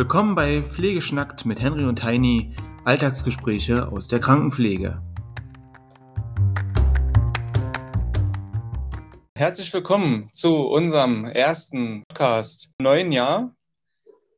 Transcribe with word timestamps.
Willkommen 0.00 0.34
bei 0.34 0.62
Pflegeschnackt 0.62 1.44
mit 1.44 1.60
Henry 1.60 1.84
und 1.84 2.02
Heini, 2.02 2.54
Alltagsgespräche 2.86 3.92
aus 3.92 4.08
der 4.08 4.18
Krankenpflege. 4.18 5.02
Herzlich 9.36 9.70
willkommen 9.74 10.30
zu 10.32 10.54
unserem 10.54 11.26
ersten 11.26 12.04
Podcast 12.08 12.72
im 12.78 12.84
neuen 12.84 13.12
Jahr. 13.12 13.54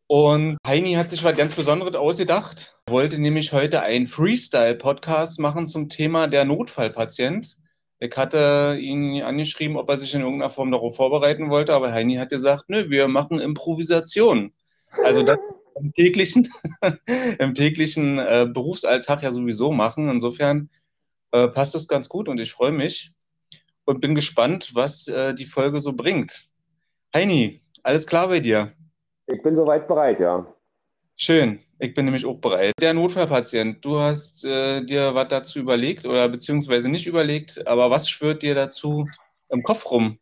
Und 0.09 0.59
Heini 0.67 0.95
hat 0.95 1.11
sich 1.11 1.23
was 1.23 1.37
ganz 1.37 1.55
Besonderes 1.55 1.95
ausgedacht. 1.95 2.75
Er 2.87 2.95
wollte 2.95 3.21
nämlich 3.21 3.53
heute 3.53 3.83
einen 3.83 4.09
Freestyle-Podcast 4.09 5.39
machen 5.39 5.69
zum 5.69 5.89
Thema 5.89 6.27
der 6.27 6.45
Notfallpatient. 6.45 7.57
Ich 8.01 8.17
hatte 8.17 8.79
ihn 8.81 9.23
angeschrieben, 9.23 9.77
ob 9.77 9.89
er 9.89 9.97
sich 9.97 10.13
in 10.13 10.23
irgendeiner 10.23 10.51
Form 10.51 10.73
darauf 10.73 10.97
vorbereiten 10.97 11.51
wollte, 11.51 11.73
aber 11.73 11.93
Heini 11.93 12.17
hat 12.17 12.31
gesagt, 12.31 12.65
nö, 12.67 12.91
wir 12.91 13.07
machen 13.07 13.39
Improvisation. 13.39 14.53
Also 15.05 15.23
das 15.23 15.39
im 15.77 15.93
täglichen, 15.95 16.49
im 17.39 17.55
täglichen 17.55 18.19
äh, 18.19 18.47
Berufsalltag 18.53 19.23
ja 19.23 19.33
sowieso 19.33 19.73
machen. 19.73 20.09
Insofern 20.09 20.71
äh, 21.33 21.49
passt 21.49 21.75
das 21.75 21.89
ganz 21.89 22.09
gut 22.09 22.29
und 22.29 22.39
ich 22.39 22.53
freue 22.53 22.73
mich 22.73 23.13
und 23.85 24.01
bin 24.01 24.15
gespannt, 24.15 24.75
was 24.75 25.09
äh, 25.09 25.35
die 25.35 25.47
Folge 25.47 25.81
so 25.81 25.95
bringt. 25.95 26.45
Heini, 27.15 27.61
alles 27.83 28.07
klar 28.07 28.29
bei 28.29 28.41
dir? 28.41 28.71
Ich 29.27 29.43
bin 29.43 29.55
soweit 29.55 29.89
bereit, 29.89 30.21
ja. 30.21 30.47
Schön, 31.17 31.59
ich 31.79 31.95
bin 31.95 32.07
nämlich 32.07 32.27
auch 32.27 32.39
bereit. 32.39 32.73
Der 32.81 32.95
Notfallpatient, 32.95 33.85
du 33.85 34.01
hast 34.01 34.45
äh, 34.45 34.85
dir 34.85 35.15
was 35.15 35.29
dazu 35.29 35.61
überlegt 35.61 36.07
oder 36.07 36.29
beziehungsweise 36.29 36.89
nicht 36.89 37.07
überlegt, 37.07 37.67
aber 37.67 37.91
was 37.91 38.09
schwört 38.09 38.43
dir 38.43 38.55
dazu 38.55 39.07
im 39.49 39.63
Kopf 39.63 39.91
rum? 39.91 40.19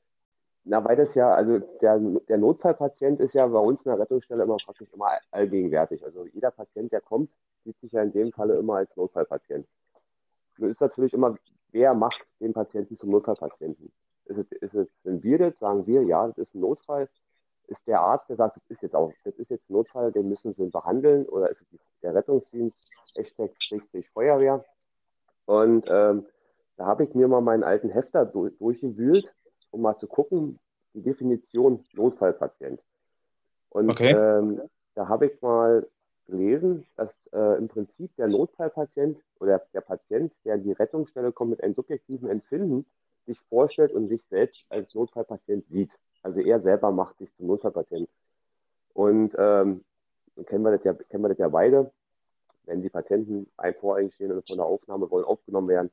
Na, 0.65 0.85
weil 0.85 0.97
das 0.97 1.15
ja, 1.15 1.33
also 1.33 1.59
der, 1.81 1.99
der 1.99 2.39
Notfallpatient 2.39 3.21
ist 3.21 3.35
ja 3.35 3.47
bei 3.47 3.59
uns 3.59 3.80
in 3.83 3.91
der 3.91 3.99
Rettungsstelle 3.99 4.43
immer 4.43 4.59
praktisch 4.63 4.93
immer 4.93 5.19
allgegenwärtig. 5.30 6.05
Also 6.05 6.27
jeder 6.27 6.51
Patient, 6.51 6.93
der 6.93 7.01
kommt, 7.01 7.30
sieht 7.65 7.79
sich 7.80 7.93
ja 7.93 8.02
in 8.02 8.13
dem 8.13 8.30
Falle 8.33 8.57
immer 8.57 8.77
als 8.77 8.95
Notfallpatient. 8.97 9.67
Nun 10.59 10.71
ist 10.71 10.80
natürlich 10.80 11.15
immer, 11.15 11.37
wer 11.73 11.95
macht 11.95 12.27
den 12.41 12.52
Patienten 12.52 12.97
zum 12.97 13.11
Notfallpatienten? 13.11 13.91
Ist 14.27 14.39
es, 14.39 14.52
ist 14.52 14.75
es, 14.75 14.89
sind 15.02 15.25
wir 15.25 15.39
das, 15.39 15.59
sagen 15.59 15.87
wir, 15.87 16.02
ja, 16.02 16.27
das 16.29 16.39
ist 16.39 16.55
ein 16.55 16.61
Notfall? 16.61 17.09
Ist 17.67 17.87
der 17.87 18.01
Arzt, 18.01 18.29
der 18.29 18.37
sagt, 18.37 18.57
das 18.57 18.65
ist 18.69 18.83
jetzt 18.83 18.95
auch, 18.95 19.11
das 19.24 19.35
ist 19.37 19.51
jetzt 19.51 19.71
ein 19.71 19.74
Notfall, 19.74 20.13
den 20.13 20.29
müssen 20.29 20.52
sie 20.55 20.67
behandeln? 20.67 21.24
Oder 21.27 21.51
ist 21.51 21.63
es 21.63 21.79
der 22.02 22.15
Rettungsdienst, 22.15 22.91
Hashtag 23.17 23.51
Schrägstrich 23.61 24.09
Feuerwehr? 24.11 24.65
Und 25.47 25.87
ähm, 25.89 26.27
da 26.77 26.87
habe 26.87 27.05
ich 27.05 27.15
mir 27.15 27.29
mal 27.29 27.41
meinen 27.41 27.65
alten 27.65 27.89
Hefter 27.89 28.27
durchgewühlt 28.27 29.27
um 29.71 29.82
mal 29.82 29.96
zu 29.96 30.07
gucken, 30.07 30.59
die 30.95 31.02
Definition 31.02 31.80
Notfallpatient. 31.93 32.80
Und 33.71 33.90
okay. 33.90 34.12
ähm, 34.12 34.60
da 34.95 35.09
habe 35.09 35.27
ich 35.27 35.40
mal 35.40 35.87
gelesen, 36.27 36.87
dass 36.96 37.10
äh, 37.32 37.59
im 37.59 37.68
Prinzip 37.68 38.15
der 38.16 38.29
Notfallpatient 38.29 39.18
oder 39.38 39.62
der 39.73 39.80
Patient, 39.80 40.32
der 40.45 40.57
in 40.57 40.65
die 40.65 40.73
Rettungsstelle 40.73 41.32
kommt 41.32 41.51
mit 41.51 41.62
einem 41.62 41.74
subjektiven 41.74 42.29
Empfinden, 42.29 42.87
sich 43.27 43.38
vorstellt 43.49 43.93
und 43.93 44.09
sich 44.09 44.23
selbst 44.30 44.71
als 44.71 44.95
Notfallpatient 44.95 45.66
sieht. 45.68 45.90
Also 46.23 46.40
er 46.40 46.60
selber 46.60 46.90
macht 46.90 47.18
sich 47.18 47.32
zum 47.37 47.46
Notfallpatient. 47.46 48.09
Und 48.93 49.34
ähm, 49.38 49.84
kennen, 50.46 50.65
wir 50.65 50.73
das 50.73 50.84
ja, 50.84 50.95
kennen 50.95 51.24
wir 51.24 51.29
das 51.29 51.38
ja 51.38 51.49
beide, 51.49 51.90
wenn 52.65 52.82
die 52.82 52.90
Patienten 52.90 53.49
ein 53.57 53.74
voreinstehen 53.74 54.32
und 54.32 54.46
von 54.46 54.57
der 54.57 54.66
Aufnahme 54.66 55.10
wollen 55.10 55.24
aufgenommen 55.24 55.68
werden. 55.68 55.90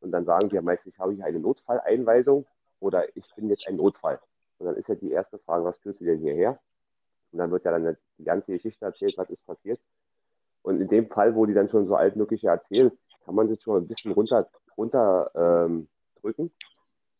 Und 0.00 0.12
dann 0.12 0.24
sagen 0.24 0.48
sie 0.48 0.56
ja 0.56 0.62
meistens, 0.62 0.98
habe 0.98 1.14
ich 1.14 1.24
eine 1.24 1.40
Notfalleinweisung 1.40 2.46
oder 2.80 3.16
ich 3.16 3.24
bin 3.34 3.48
jetzt 3.48 3.66
ein 3.68 3.74
Notfall. 3.74 4.20
Und 4.58 4.66
dann 4.66 4.76
ist 4.76 4.88
ja 4.88 4.94
die 4.94 5.10
erste 5.10 5.38
Frage, 5.38 5.64
was 5.64 5.78
führst 5.78 6.00
du 6.00 6.04
denn 6.04 6.18
hierher? 6.18 6.58
Und 7.32 7.38
dann 7.38 7.50
wird 7.50 7.64
ja 7.64 7.78
dann 7.78 7.96
die 8.18 8.24
ganze 8.24 8.52
Geschichte 8.52 8.84
erzählt, 8.84 9.16
was 9.18 9.28
ist 9.30 9.44
passiert. 9.46 9.80
Und 10.62 10.80
in 10.80 10.88
dem 10.88 11.08
Fall, 11.08 11.34
wo 11.34 11.46
die 11.46 11.54
dann 11.54 11.68
schon 11.68 11.86
so 11.86 11.94
altmögliche 11.94 12.48
erzählen, 12.48 12.90
kann 13.24 13.34
man 13.34 13.48
das 13.48 13.62
schon 13.62 13.82
ein 13.82 13.86
bisschen 13.86 14.12
runter, 14.12 14.48
runter 14.76 15.30
ähm, 15.34 15.88
drücken 16.20 16.50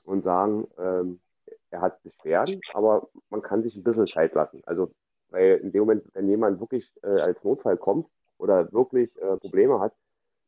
und 0.04 0.22
sagen, 0.22 0.66
ähm, 0.78 1.20
er 1.70 1.81
hat 1.81 2.02
Beschwerden, 2.02 2.60
aber 2.72 3.08
man 3.28 3.42
kann 3.42 3.62
sich 3.62 3.76
ein 3.76 3.82
bisschen 3.82 4.06
Zeit 4.06 4.34
lassen. 4.34 4.62
Also, 4.66 4.91
weil 5.31 5.56
in 5.58 5.72
dem 5.72 5.81
Moment, 5.81 6.04
wenn 6.14 6.28
jemand 6.28 6.60
wirklich 6.60 6.91
äh, 7.02 7.20
als 7.20 7.42
Notfall 7.44 7.76
kommt 7.76 8.08
oder 8.38 8.72
wirklich 8.72 9.10
äh, 9.20 9.36
Probleme 9.36 9.81
hat, 9.81 9.94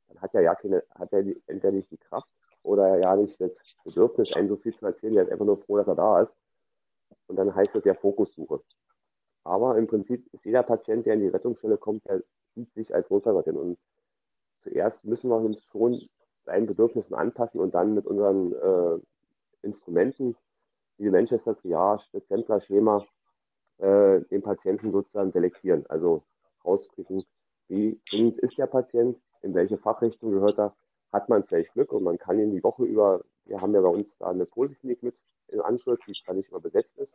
dann 0.08 0.20
hat 0.20 0.34
er 0.34 0.42
ja 0.42 0.54
keine, 0.54 0.82
hat 0.94 1.12
er 1.12 1.20
entweder 1.46 1.72
nicht 1.72 1.90
die 1.90 1.98
Kraft 1.98 2.28
oder 2.68 2.98
ja 2.98 3.16
nicht 3.16 3.40
das 3.40 3.50
Bedürfnis, 3.84 4.34
einem 4.34 4.48
so 4.48 4.56
viel 4.56 4.74
zu 4.74 4.84
erzählen, 4.84 5.14
der 5.14 5.24
ist 5.24 5.32
einfach 5.32 5.46
nur 5.46 5.56
froh, 5.56 5.78
dass 5.78 5.88
er 5.88 5.94
da 5.94 6.22
ist. 6.22 6.32
Und 7.26 7.36
dann 7.36 7.54
heißt 7.54 7.74
es 7.74 7.84
ja 7.84 7.94
Fokussuche. 7.94 8.60
Aber 9.44 9.78
im 9.78 9.86
Prinzip 9.86 10.26
ist 10.34 10.44
jeder 10.44 10.62
Patient, 10.62 11.06
der 11.06 11.14
in 11.14 11.20
die 11.20 11.28
Rettungsstelle 11.28 11.78
kommt, 11.78 12.06
der 12.06 12.22
sieht 12.54 12.72
sich 12.74 12.94
als 12.94 13.08
Notfallpatient. 13.08 13.56
Und 13.56 13.78
zuerst 14.62 15.02
müssen 15.04 15.30
wir 15.30 15.36
uns 15.36 15.62
schon 15.64 15.98
seinen 16.44 16.66
Bedürfnissen 16.66 17.14
anpassen 17.14 17.58
und 17.58 17.74
dann 17.74 17.94
mit 17.94 18.06
unseren 18.06 18.52
äh, 18.52 18.98
Instrumenten, 19.62 20.36
wie 20.98 21.04
die 21.04 21.10
Manchester 21.10 21.56
Triage, 21.56 22.04
das 22.12 22.26
Centra-Schema, 22.26 23.06
äh, 23.78 24.20
den 24.30 24.42
Patienten 24.42 24.92
sozusagen 24.92 25.32
selektieren. 25.32 25.86
Also 25.88 26.22
rauskriegen, 26.64 27.24
wie 27.68 27.98
dringend 28.10 28.38
ist 28.38 28.58
der 28.58 28.66
Patient, 28.66 29.18
in 29.40 29.54
welche 29.54 29.78
Fachrichtung 29.78 30.32
gehört 30.32 30.58
er, 30.58 30.74
hat 31.12 31.28
man 31.28 31.44
vielleicht 31.44 31.72
Glück 31.72 31.92
und 31.92 32.04
man 32.04 32.18
kann 32.18 32.38
ihn 32.38 32.52
die 32.52 32.62
Woche 32.62 32.84
über, 32.84 33.22
wir 33.44 33.60
haben 33.60 33.74
ja 33.74 33.80
bei 33.80 33.88
uns 33.88 34.08
da 34.18 34.28
eine 34.28 34.46
Poliklinik 34.46 35.02
mit 35.02 35.16
im 35.48 35.62
Anschluss, 35.62 35.98
die 36.06 36.12
zwar 36.12 36.34
nicht 36.34 36.50
immer 36.50 36.60
besetzt 36.60 36.96
ist, 36.98 37.12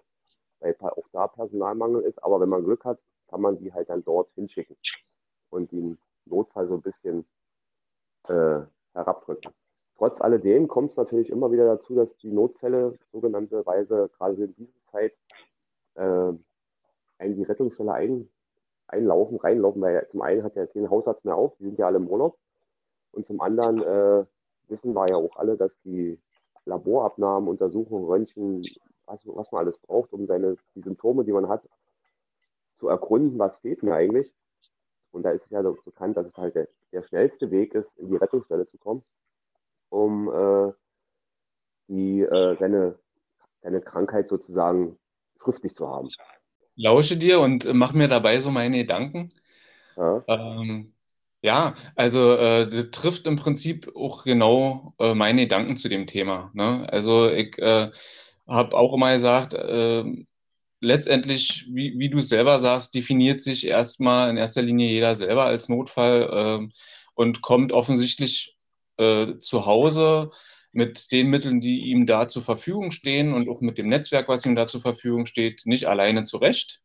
weil 0.59 0.75
auch 0.79 1.07
da 1.11 1.27
Personalmangel 1.27 2.01
ist, 2.01 2.23
aber 2.23 2.39
wenn 2.39 2.49
man 2.49 2.63
Glück 2.63 2.83
hat, 2.85 2.99
kann 3.27 3.41
man 3.41 3.57
die 3.57 3.73
halt 3.73 3.89
dann 3.89 4.03
dort 4.03 4.31
hinschicken 4.33 4.75
und 5.49 5.71
den 5.71 5.99
Notfall 6.25 6.67
so 6.67 6.75
ein 6.75 6.81
bisschen 6.81 7.25
äh, 8.27 8.61
herabdrücken. 8.93 9.53
Trotz 9.97 10.19
alledem 10.19 10.67
kommt 10.67 10.91
es 10.91 10.97
natürlich 10.97 11.29
immer 11.29 11.51
wieder 11.51 11.65
dazu, 11.65 11.95
dass 11.95 12.15
die 12.17 12.31
Notfälle 12.31 12.97
sogenannte 13.11 13.65
Weise 13.65 14.09
gerade 14.17 14.43
in 14.43 14.55
dieser 14.55 14.85
Zeit 14.91 15.13
äh, 15.95 16.33
in 17.19 17.35
die 17.35 17.43
Rettungsstelle 17.43 17.93
ein, 17.93 18.29
einlaufen, 18.87 19.37
reinlaufen, 19.37 19.81
weil 19.81 20.07
zum 20.09 20.21
einen 20.21 20.43
hat 20.43 20.55
ja 20.55 20.65
kein 20.65 20.89
Hausarzt 20.89 21.23
mehr 21.23 21.35
auf, 21.35 21.55
die 21.57 21.65
sind 21.65 21.77
ja 21.77 21.85
alle 21.85 21.97
im 21.97 22.07
Urlaub 22.07 22.37
und 23.13 23.25
zum 23.25 23.41
anderen 23.41 23.81
äh, 23.81 24.25
wissen 24.67 24.93
wir 24.93 25.07
ja 25.09 25.15
auch 25.15 25.35
alle, 25.37 25.55
dass 25.55 25.75
die 25.83 26.19
Laborabnahmen, 26.65 27.49
Untersuchungen, 27.49 28.05
Röntgen, 28.05 28.61
was, 29.05 29.19
was 29.25 29.51
man 29.51 29.65
alles 29.65 29.77
braucht, 29.79 30.13
um 30.13 30.25
seine, 30.25 30.57
die 30.75 30.81
Symptome, 30.81 31.23
die 31.25 31.33
man 31.33 31.49
hat, 31.49 31.67
zu 32.79 32.87
ergründen, 32.87 33.39
was 33.39 33.55
fehlt 33.57 33.83
mir 33.83 33.93
eigentlich. 33.93 34.33
Und 35.11 35.23
da 35.23 35.31
ist 35.31 35.45
es 35.45 35.51
ja 35.51 35.61
bekannt, 35.61 36.17
dass 36.17 36.27
es 36.27 36.37
halt 36.37 36.55
der, 36.55 36.67
der 36.91 37.03
schnellste 37.03 37.51
Weg 37.51 37.75
ist, 37.75 37.89
in 37.97 38.09
die 38.09 38.15
Rettungsstelle 38.15 38.65
zu 38.65 38.77
kommen, 38.77 39.03
um 39.89 40.27
äh, 40.29 40.73
die, 41.87 42.21
äh, 42.21 42.57
seine, 42.59 42.97
seine 43.61 43.81
Krankheit 43.81 44.27
sozusagen 44.27 44.97
schriftlich 45.41 45.75
zu 45.75 45.87
haben. 45.87 46.07
Lausche 46.75 47.17
dir 47.17 47.39
und 47.39 47.71
mach 47.73 47.93
mir 47.93 48.07
dabei 48.07 48.39
so 48.39 48.49
meine 48.49 48.77
Gedanken. 48.77 49.29
Ja. 49.95 50.23
Ähm, 50.27 50.92
ja, 51.43 51.75
also 51.95 52.35
äh, 52.37 52.67
das 52.69 52.91
trifft 52.91 53.27
im 53.27 53.35
Prinzip 53.35 53.93
auch 53.95 54.23
genau 54.23 54.93
äh, 54.99 55.13
meine 55.13 55.41
Gedanken 55.41 55.75
zu 55.75 55.89
dem 55.89 56.07
Thema. 56.07 56.51
Ne? 56.53 56.87
Also 56.89 57.29
ich 57.29 57.57
äh, 57.59 57.91
habe 58.47 58.77
auch 58.77 58.93
immer 58.93 59.11
gesagt, 59.11 59.53
äh, 59.53 60.05
letztendlich, 60.79 61.65
wie, 61.69 61.99
wie 61.99 62.09
du 62.09 62.19
es 62.19 62.29
selber 62.29 62.59
sagst, 62.59 62.95
definiert 62.95 63.41
sich 63.41 63.67
erstmal 63.67 64.29
in 64.29 64.37
erster 64.37 64.61
Linie 64.61 64.89
jeder 64.89 65.15
selber 65.15 65.43
als 65.43 65.67
Notfall 65.67 66.61
äh, 66.63 66.73
und 67.15 67.41
kommt 67.41 67.73
offensichtlich 67.73 68.55
äh, 68.97 69.37
zu 69.39 69.65
Hause 69.65 70.29
mit 70.71 71.11
den 71.11 71.29
Mitteln, 71.29 71.59
die 71.59 71.91
ihm 71.91 72.05
da 72.05 72.29
zur 72.29 72.41
Verfügung 72.41 72.91
stehen 72.91 73.33
und 73.33 73.49
auch 73.49 73.59
mit 73.59 73.77
dem 73.77 73.87
Netzwerk, 73.87 74.29
was 74.29 74.45
ihm 74.45 74.55
da 74.55 74.65
zur 74.65 74.81
Verfügung 74.81 75.25
steht, 75.25 75.63
nicht 75.65 75.87
alleine 75.87 76.23
zurecht 76.23 76.83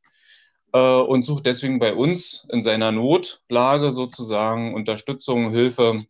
und 0.73 1.25
sucht 1.25 1.47
deswegen 1.47 1.79
bei 1.79 1.95
uns 1.95 2.47
in 2.53 2.63
seiner 2.63 2.93
Notlage 2.93 3.91
sozusagen 3.91 4.75
Unterstützung, 4.75 5.51
Hilfe, 5.51 6.05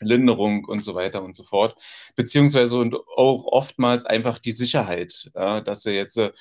Linderung 0.00 0.64
und 0.64 0.82
so 0.82 0.94
weiter 0.94 1.22
und 1.22 1.34
so 1.34 1.44
fort. 1.44 1.76
Beziehungsweise 2.16 2.76
und 2.76 2.94
auch 2.94 3.44
oftmals 3.46 4.04
einfach 4.04 4.38
die 4.38 4.52
Sicherheit, 4.52 5.30
dass 5.34 5.82
sie 5.82 5.92
jetzt 5.92 6.16
äh, 6.18 6.32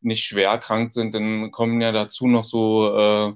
nicht 0.00 0.24
schwer 0.24 0.58
krank 0.58 0.92
sind. 0.92 1.14
Dann 1.14 1.50
kommen 1.50 1.80
ja 1.80 1.92
dazu 1.92 2.26
noch 2.28 2.44
so 2.44 2.96
äh, 2.96 3.32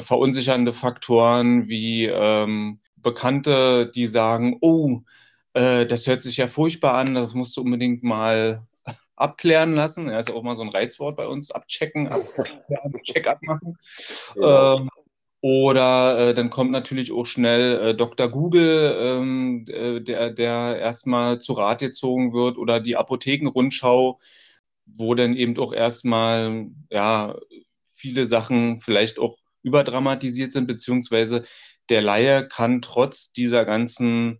verunsichernde 0.00 0.72
Faktoren 0.72 1.68
wie 1.68 2.06
ähm, 2.06 2.80
Bekannte, 2.96 3.90
die 3.94 4.06
sagen, 4.06 4.58
oh, 4.60 5.02
äh, 5.54 5.86
das 5.86 6.06
hört 6.06 6.22
sich 6.22 6.36
ja 6.38 6.48
furchtbar 6.48 6.94
an, 6.94 7.14
das 7.14 7.34
musst 7.34 7.56
du 7.56 7.62
unbedingt 7.62 8.02
mal 8.02 8.66
abklären 9.16 9.74
lassen. 9.74 10.08
Er 10.08 10.18
ist 10.18 10.28
ja 10.28 10.34
auch 10.34 10.42
mal 10.42 10.54
so 10.54 10.62
ein 10.62 10.70
Reizwort 10.70 11.16
bei 11.16 11.26
uns, 11.26 11.50
abchecken, 11.50 12.08
ab, 12.08 12.20
Check-up 13.04 13.42
machen. 13.42 13.76
Ja. 14.36 14.74
Ähm, 14.74 14.88
oder 15.44 16.28
äh, 16.28 16.34
dann 16.34 16.50
kommt 16.50 16.70
natürlich 16.70 17.10
auch 17.10 17.26
schnell 17.26 17.80
äh, 17.80 17.94
Dr. 17.96 18.28
Google, 18.28 18.96
ähm, 18.96 19.64
äh, 19.68 20.00
der, 20.00 20.30
der 20.30 20.78
erstmal 20.78 21.40
zu 21.40 21.54
Rat 21.54 21.80
gezogen 21.80 22.32
wird, 22.32 22.56
oder 22.58 22.78
die 22.78 22.96
Apothekenrundschau, 22.96 24.18
wo 24.86 25.14
dann 25.16 25.34
eben 25.34 25.58
auch 25.58 25.72
erstmal 25.72 26.68
ja, 26.90 27.34
viele 27.92 28.24
Sachen 28.24 28.80
vielleicht 28.80 29.18
auch 29.18 29.36
überdramatisiert 29.62 30.52
sind, 30.52 30.68
beziehungsweise 30.68 31.44
der 31.88 32.02
Laie 32.02 32.46
kann 32.46 32.80
trotz 32.80 33.32
dieser 33.32 33.64
ganzen 33.64 34.38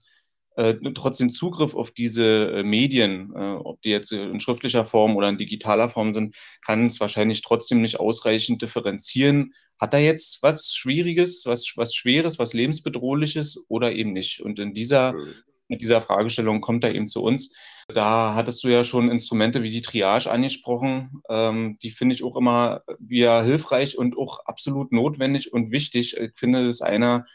äh, 0.56 0.74
trotzdem 0.94 1.30
Zugriff 1.30 1.74
auf 1.74 1.90
diese 1.90 2.52
äh, 2.52 2.62
Medien, 2.62 3.32
äh, 3.34 3.52
ob 3.52 3.80
die 3.82 3.90
jetzt 3.90 4.12
in 4.12 4.40
schriftlicher 4.40 4.84
Form 4.84 5.16
oder 5.16 5.28
in 5.28 5.38
digitaler 5.38 5.88
Form 5.88 6.12
sind, 6.12 6.36
kann 6.64 6.86
es 6.86 7.00
wahrscheinlich 7.00 7.42
trotzdem 7.42 7.80
nicht 7.80 8.00
ausreichend 8.00 8.60
differenzieren. 8.62 9.54
Hat 9.80 9.94
er 9.94 10.00
jetzt 10.00 10.42
was 10.42 10.74
Schwieriges, 10.74 11.44
was, 11.46 11.72
was 11.76 11.94
Schweres, 11.94 12.38
was 12.38 12.54
Lebensbedrohliches 12.54 13.64
oder 13.68 13.92
eben 13.92 14.12
nicht? 14.12 14.40
Und 14.40 14.58
in 14.58 14.74
dieser, 14.74 15.14
mit 15.68 15.80
dieser 15.80 16.02
Fragestellung 16.02 16.60
kommt 16.60 16.84
er 16.84 16.94
eben 16.94 17.08
zu 17.08 17.22
uns. 17.22 17.56
Da 17.88 18.34
hattest 18.34 18.62
du 18.62 18.68
ja 18.68 18.84
schon 18.84 19.10
Instrumente 19.10 19.62
wie 19.62 19.70
die 19.70 19.82
Triage 19.82 20.30
angesprochen. 20.30 21.22
Ähm, 21.28 21.78
die 21.82 21.90
finde 21.90 22.14
ich 22.14 22.22
auch 22.22 22.36
immer 22.36 22.82
wieder 22.98 23.42
hilfreich 23.42 23.98
und 23.98 24.16
auch 24.16 24.44
absolut 24.44 24.92
notwendig 24.92 25.52
und 25.52 25.72
wichtig. 25.72 26.16
Ich 26.16 26.32
finde, 26.36 26.62
das 26.62 26.72
ist 26.72 26.82
einer 26.82 27.26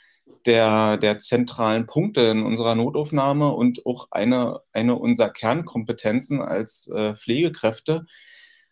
der, 0.45 0.97
der 0.97 1.19
zentralen 1.19 1.85
Punkte 1.85 2.21
in 2.21 2.43
unserer 2.43 2.75
Notaufnahme 2.75 3.49
und 3.49 3.85
auch 3.85 4.07
eine, 4.11 4.61
eine 4.71 4.95
unserer 4.95 5.29
Kernkompetenzen 5.29 6.41
als 6.41 6.87
äh, 6.87 7.15
Pflegekräfte, 7.15 8.05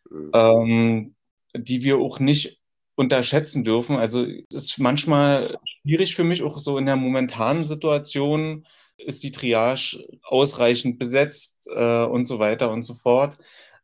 mhm. 0.10 0.32
ähm, 0.34 1.16
die 1.54 1.84
wir 1.84 1.98
auch 1.98 2.20
nicht 2.20 2.62
unterschätzen 2.96 3.64
dürfen. 3.64 3.98
Also 3.98 4.26
es 4.26 4.72
ist 4.72 4.80
manchmal 4.80 5.58
schwierig 5.82 6.16
für 6.16 6.24
mich, 6.24 6.44
auch 6.44 6.60
so 6.60 6.78
in 6.78 6.86
der 6.86 6.96
momentanen 6.96 7.66
Situation, 7.66 8.66
ist 8.98 9.24
die 9.24 9.32
Triage 9.32 10.08
ausreichend 10.24 10.98
besetzt 10.98 11.68
äh, 11.76 12.06
und 12.06 12.24
so 12.24 12.40
weiter 12.40 12.72
und 12.72 12.86
so 12.86 12.94
fort. 12.94 13.38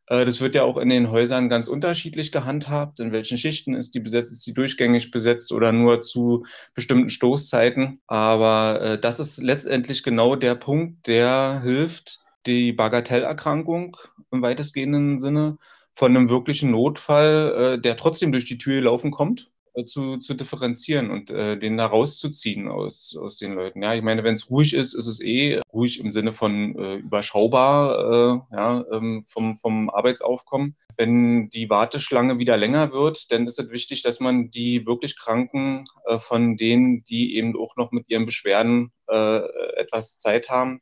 Äh, 0.06 0.24
das 0.24 0.40
wird 0.40 0.54
ja 0.54 0.64
auch 0.64 0.76
in 0.76 0.88
den 0.88 1.10
Häusern 1.10 1.48
ganz 1.48 1.68
unterschiedlich 1.68 2.32
gehandhabt. 2.32 3.00
In 3.00 3.12
welchen 3.12 3.38
Schichten 3.38 3.74
ist 3.74 3.94
die 3.94 4.00
besetzt? 4.00 4.32
Ist 4.32 4.46
die 4.46 4.54
durchgängig 4.54 5.10
besetzt 5.10 5.52
oder 5.52 5.72
nur 5.72 6.02
zu 6.02 6.44
bestimmten 6.74 7.10
Stoßzeiten? 7.10 8.00
Aber 8.06 8.80
äh, 8.80 8.98
das 8.98 9.20
ist 9.20 9.42
letztendlich 9.42 10.02
genau 10.02 10.36
der 10.36 10.54
Punkt, 10.54 11.06
der 11.06 11.60
hilft, 11.62 12.20
die 12.46 12.72
Bagatellerkrankung 12.72 13.96
im 14.32 14.42
weitestgehenden 14.42 15.18
Sinne 15.18 15.58
von 15.94 16.16
einem 16.16 16.30
wirklichen 16.30 16.70
Notfall, 16.70 17.76
äh, 17.76 17.80
der 17.80 17.96
trotzdem 17.96 18.32
durch 18.32 18.44
die 18.44 18.58
Tür 18.58 18.82
laufen 18.82 19.10
kommt, 19.10 19.52
zu, 19.86 20.18
zu 20.18 20.34
differenzieren 20.34 21.10
und 21.10 21.30
äh, 21.30 21.58
den 21.58 21.76
da 21.76 21.86
rauszuziehen 21.86 22.68
aus, 22.68 23.16
aus 23.16 23.36
den 23.36 23.54
Leuten. 23.54 23.82
Ja, 23.82 23.94
ich 23.94 24.02
meine, 24.02 24.22
wenn 24.24 24.34
es 24.34 24.50
ruhig 24.50 24.74
ist, 24.74 24.94
ist 24.94 25.06
es 25.06 25.20
eh 25.20 25.60
ruhig 25.72 26.00
im 26.00 26.10
Sinne 26.10 26.32
von 26.32 26.76
äh, 26.78 26.94
überschaubar, 26.96 28.44
äh, 28.50 28.56
ja, 28.56 28.84
ähm, 28.92 29.24
vom, 29.24 29.54
vom 29.54 29.88
Arbeitsaufkommen. 29.90 30.76
Wenn 30.96 31.48
die 31.50 31.70
Warteschlange 31.70 32.38
wieder 32.38 32.56
länger 32.56 32.92
wird, 32.92 33.32
dann 33.32 33.46
ist 33.46 33.58
es 33.58 33.70
wichtig, 33.70 34.02
dass 34.02 34.20
man 34.20 34.50
die 34.50 34.86
wirklich 34.86 35.18
Kranken 35.18 35.84
äh, 36.06 36.18
von 36.18 36.56
denen, 36.56 37.02
die 37.04 37.36
eben 37.36 37.56
auch 37.56 37.76
noch 37.76 37.92
mit 37.92 38.08
ihren 38.08 38.26
Beschwerden 38.26 38.92
äh, 39.08 39.40
etwas 39.76 40.18
Zeit 40.18 40.50
haben, 40.50 40.80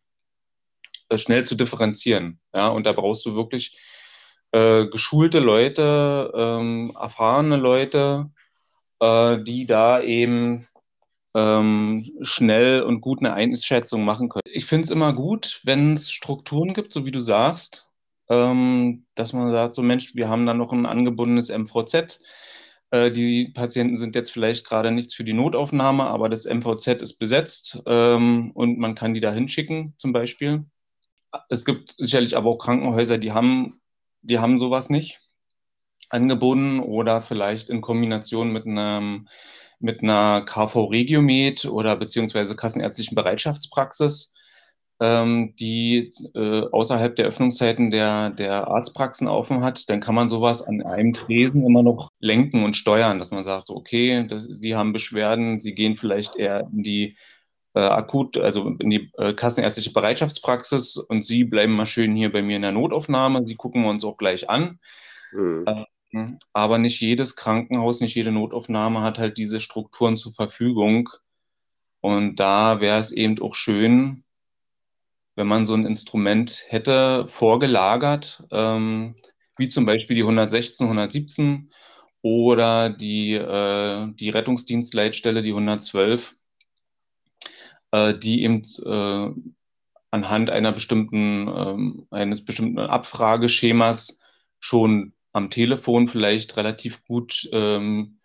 äh, 1.08 1.18
schnell 1.18 1.44
zu 1.44 1.54
differenzieren. 1.54 2.40
Ja, 2.52 2.68
und 2.68 2.86
da 2.86 2.92
brauchst 2.92 3.24
du 3.24 3.36
wirklich 3.36 3.78
äh, 4.52 4.86
geschulte 4.86 5.38
Leute, 5.38 6.32
ähm, 6.34 6.92
erfahrene 6.98 7.56
Leute, 7.56 8.30
äh, 9.00 9.42
die 9.42 9.66
da 9.66 10.00
eben 10.02 10.66
ähm, 11.34 12.10
schnell 12.22 12.82
und 12.82 13.00
gut 13.00 13.20
eine 13.20 13.34
Einschätzung 13.34 14.04
machen 14.04 14.28
können. 14.28 14.42
Ich 14.52 14.66
finde 14.66 14.84
es 14.84 14.90
immer 14.90 15.12
gut, 15.12 15.60
wenn 15.64 15.94
es 15.94 16.10
Strukturen 16.10 16.74
gibt, 16.74 16.92
so 16.92 17.06
wie 17.06 17.12
du 17.12 17.20
sagst, 17.20 17.86
ähm, 18.28 19.06
dass 19.14 19.32
man 19.32 19.50
sagt, 19.50 19.74
so 19.74 19.82
Mensch, 19.82 20.14
wir 20.14 20.28
haben 20.28 20.46
da 20.46 20.54
noch 20.54 20.72
ein 20.72 20.86
angebundenes 20.86 21.50
MVZ. 21.50 22.20
Äh, 22.90 23.10
die 23.12 23.48
Patienten 23.48 23.98
sind 23.98 24.14
jetzt 24.16 24.32
vielleicht 24.32 24.66
gerade 24.66 24.90
nichts 24.90 25.14
für 25.14 25.24
die 25.24 25.32
Notaufnahme, 25.32 26.04
aber 26.06 26.28
das 26.28 26.46
MVZ 26.46 27.02
ist 27.02 27.18
besetzt 27.18 27.82
ähm, 27.86 28.50
und 28.52 28.78
man 28.78 28.94
kann 28.94 29.14
die 29.14 29.20
da 29.20 29.32
hinschicken 29.32 29.94
zum 29.98 30.12
Beispiel. 30.12 30.64
Es 31.48 31.64
gibt 31.64 31.92
sicherlich 31.92 32.36
aber 32.36 32.50
auch 32.50 32.58
Krankenhäuser, 32.58 33.18
die 33.18 33.32
haben, 33.32 33.80
die 34.22 34.40
haben 34.40 34.58
sowas 34.58 34.90
nicht 34.90 35.18
angeboten 36.10 36.80
oder 36.80 37.22
vielleicht 37.22 37.70
in 37.70 37.80
Kombination 37.80 38.52
mit 38.52 38.66
einem 38.66 39.26
mit 39.80 40.02
einer 40.02 40.42
KV 40.42 40.84
Regiomed 40.90 41.64
oder 41.64 41.96
beziehungsweise 41.96 42.54
kassenärztlichen 42.54 43.14
Bereitschaftspraxis, 43.14 44.34
ähm, 45.00 45.54
die 45.58 46.10
äh, 46.34 46.62
außerhalb 46.70 47.16
der 47.16 47.26
Öffnungszeiten 47.26 47.90
der, 47.90 48.30
der 48.30 48.68
Arztpraxen 48.68 49.26
offen 49.26 49.62
hat, 49.62 49.88
dann 49.88 50.00
kann 50.00 50.14
man 50.14 50.28
sowas 50.28 50.62
an 50.62 50.82
einem 50.82 51.14
Tresen 51.14 51.64
immer 51.64 51.82
noch 51.82 52.10
lenken 52.20 52.62
und 52.62 52.76
steuern, 52.76 53.18
dass 53.18 53.30
man 53.30 53.42
sagt, 53.42 53.68
so, 53.68 53.76
okay, 53.76 54.26
das, 54.28 54.42
Sie 54.50 54.76
haben 54.76 54.92
Beschwerden, 54.92 55.58
Sie 55.58 55.74
gehen 55.74 55.96
vielleicht 55.96 56.36
eher 56.36 56.68
in 56.70 56.82
die 56.82 57.16
äh, 57.72 57.80
akut, 57.80 58.36
also 58.36 58.68
in 58.78 58.90
die 58.90 59.10
äh, 59.16 59.32
kassenärztliche 59.32 59.94
Bereitschaftspraxis 59.94 60.98
und 60.98 61.24
Sie 61.24 61.44
bleiben 61.44 61.72
mal 61.72 61.86
schön 61.86 62.14
hier 62.14 62.30
bei 62.30 62.42
mir 62.42 62.56
in 62.56 62.62
der 62.62 62.72
Notaufnahme. 62.72 63.46
Sie 63.46 63.56
gucken 63.56 63.82
wir 63.82 63.90
uns 63.90 64.04
auch 64.04 64.18
gleich 64.18 64.50
an. 64.50 64.78
Mhm. 65.32 65.86
Hm, 66.12 66.38
aber 66.52 66.78
nicht 66.78 67.00
jedes 67.00 67.36
Krankenhaus, 67.36 68.00
nicht 68.00 68.16
jede 68.16 68.32
Notaufnahme 68.32 69.02
hat 69.02 69.18
halt 69.18 69.38
diese 69.38 69.60
Strukturen 69.60 70.16
zur 70.16 70.32
Verfügung. 70.32 71.08
Und 72.00 72.36
da 72.36 72.80
wäre 72.80 72.98
es 72.98 73.12
eben 73.12 73.40
auch 73.40 73.54
schön, 73.54 74.22
wenn 75.36 75.46
man 75.46 75.64
so 75.66 75.74
ein 75.74 75.86
Instrument 75.86 76.64
hätte 76.68 77.26
vorgelagert, 77.28 78.44
ähm, 78.50 79.14
wie 79.56 79.68
zum 79.68 79.86
Beispiel 79.86 80.16
die 80.16 80.22
116, 80.22 80.86
117 80.86 81.70
oder 82.22 82.90
die, 82.90 83.34
äh, 83.34 84.08
die 84.14 84.30
Rettungsdienstleitstelle, 84.30 85.42
die 85.42 85.52
112, 85.52 86.34
äh, 87.92 88.14
die 88.18 88.42
eben 88.42 88.62
äh, 88.84 89.50
anhand 90.10 90.50
einer 90.50 90.72
bestimmten, 90.72 91.48
ähm, 91.48 92.06
eines 92.10 92.44
bestimmten 92.44 92.80
Abfrageschemas 92.80 94.20
schon 94.58 95.12
am 95.32 95.50
Telefon 95.50 96.08
vielleicht 96.08 96.56
relativ 96.56 97.04
gut 97.04 97.48
ähm, 97.52 98.18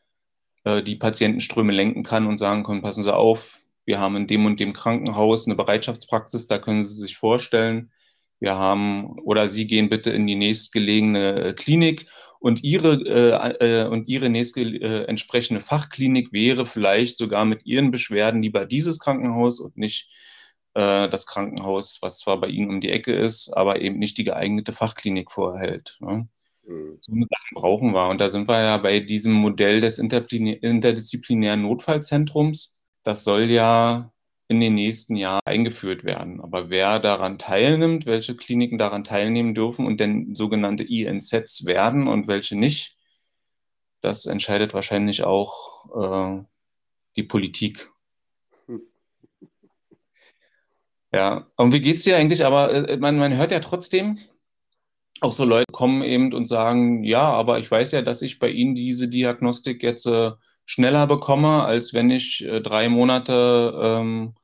äh, 0.63 0.81
die 0.83 0.95
Patientenströme 0.95 1.71
lenken 1.71 2.03
kann 2.03 2.27
und 2.27 2.37
sagen 2.37 2.63
kann, 2.63 2.81
passen 2.81 3.03
Sie 3.03 3.13
auf, 3.13 3.61
wir 3.85 3.99
haben 3.99 4.15
in 4.15 4.27
dem 4.27 4.45
und 4.45 4.59
dem 4.59 4.73
Krankenhaus 4.73 5.45
eine 5.45 5.55
Bereitschaftspraxis, 5.55 6.47
da 6.47 6.57
können 6.57 6.83
Sie 6.83 6.99
sich 6.99 7.17
vorstellen. 7.17 7.91
Wir 8.39 8.55
haben, 8.57 9.17
oder 9.19 9.47
Sie 9.47 9.67
gehen 9.67 9.89
bitte 9.89 10.11
in 10.11 10.27
die 10.27 10.35
nächstgelegene 10.35 11.53
Klinik 11.55 12.07
und 12.39 12.63
Ihre, 12.63 12.95
äh, 13.05 13.83
äh, 13.83 13.87
und 13.87 14.07
Ihre 14.07 14.29
nächste 14.29 14.61
äh, 14.61 15.05
entsprechende 15.05 15.61
Fachklinik 15.61 16.33
wäre 16.33 16.65
vielleicht 16.65 17.17
sogar 17.17 17.45
mit 17.45 17.65
Ihren 17.65 17.91
Beschwerden 17.91 18.41
lieber 18.41 18.65
dieses 18.65 18.99
Krankenhaus 18.99 19.59
und 19.59 19.77
nicht 19.77 20.11
äh, 20.73 21.07
das 21.07 21.25
Krankenhaus, 21.27 21.99
was 22.01 22.19
zwar 22.19 22.39
bei 22.39 22.47
Ihnen 22.47 22.69
um 22.69 22.81
die 22.81 22.91
Ecke 22.91 23.13
ist, 23.13 23.53
aber 23.55 23.81
eben 23.81 23.99
nicht 23.99 24.17
die 24.17 24.25
geeignete 24.25 24.73
Fachklinik 24.73 25.31
vorhält. 25.31 25.97
Ne? 26.01 26.27
So 27.01 27.13
eine 27.13 27.25
Sachen 27.29 27.53
brauchen 27.53 27.93
wir. 27.93 28.09
Und 28.09 28.19
da 28.21 28.29
sind 28.29 28.47
wir 28.47 28.61
ja 28.61 28.77
bei 28.77 28.99
diesem 28.99 29.33
Modell 29.33 29.81
des 29.81 29.99
interdisziplinären 29.99 31.61
Notfallzentrums. 31.61 32.77
Das 33.03 33.23
soll 33.23 33.51
ja 33.51 34.11
in 34.47 34.59
den 34.59 34.75
nächsten 34.75 35.15
Jahren 35.15 35.41
eingeführt 35.45 36.03
werden. 36.03 36.39
Aber 36.41 36.69
wer 36.69 36.99
daran 36.99 37.37
teilnimmt, 37.39 38.05
welche 38.05 38.35
Kliniken 38.35 38.77
daran 38.77 39.03
teilnehmen 39.03 39.55
dürfen 39.55 39.85
und 39.85 39.99
denn 39.99 40.35
sogenannte 40.35 40.83
INZs 40.83 41.65
werden 41.65 42.07
und 42.07 42.27
welche 42.27 42.55
nicht, 42.55 42.97
das 44.01 44.25
entscheidet 44.27 44.73
wahrscheinlich 44.73 45.23
auch 45.23 46.37
äh, 46.39 46.43
die 47.15 47.23
Politik. 47.23 47.89
Hm. 48.67 48.81
Ja, 51.11 51.47
und 51.55 51.73
wie 51.73 51.81
geht 51.81 51.95
es 51.95 52.03
dir 52.03 52.17
eigentlich? 52.17 52.45
Aber 52.45 52.71
äh, 52.71 52.97
man, 52.97 53.17
man 53.17 53.35
hört 53.35 53.51
ja 53.51 53.59
trotzdem, 53.59 54.19
auch 55.25 55.31
so 55.31 55.45
Leute 55.45 55.71
kommen 55.71 56.03
eben 56.03 56.33
und 56.33 56.47
sagen, 56.47 57.03
ja, 57.03 57.23
aber 57.23 57.59
ich 57.59 57.69
weiß 57.69 57.91
ja, 57.93 58.01
dass 58.01 58.21
ich 58.21 58.39
bei 58.39 58.49
Ihnen 58.49 58.75
diese 58.75 59.07
Diagnostik 59.09 59.83
jetzt 59.83 60.05
äh, 60.05 60.31
schneller 60.65 61.07
bekomme, 61.07 61.63
als 61.63 61.93
wenn 61.93 62.11
ich 62.11 62.45
äh, 62.45 62.61
drei 62.61 62.89
Monate 62.89 63.73
ähm, 63.81 64.35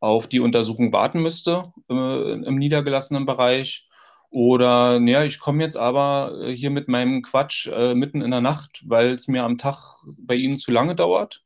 auf 0.00 0.28
die 0.28 0.40
Untersuchung 0.40 0.92
warten 0.92 1.22
müsste 1.22 1.72
äh, 1.90 2.32
im 2.32 2.56
niedergelassenen 2.56 3.26
Bereich. 3.26 3.88
Oder 4.30 5.00
ja, 5.00 5.24
ich 5.24 5.38
komme 5.38 5.62
jetzt 5.62 5.76
aber 5.76 6.38
äh, 6.42 6.52
hier 6.54 6.70
mit 6.70 6.88
meinem 6.88 7.22
Quatsch 7.22 7.68
äh, 7.68 7.94
mitten 7.94 8.22
in 8.22 8.30
der 8.30 8.40
Nacht, 8.40 8.84
weil 8.86 9.08
es 9.14 9.28
mir 9.28 9.44
am 9.44 9.58
Tag 9.58 9.76
bei 10.18 10.34
Ihnen 10.34 10.58
zu 10.58 10.72
lange 10.72 10.94
dauert. 10.96 11.44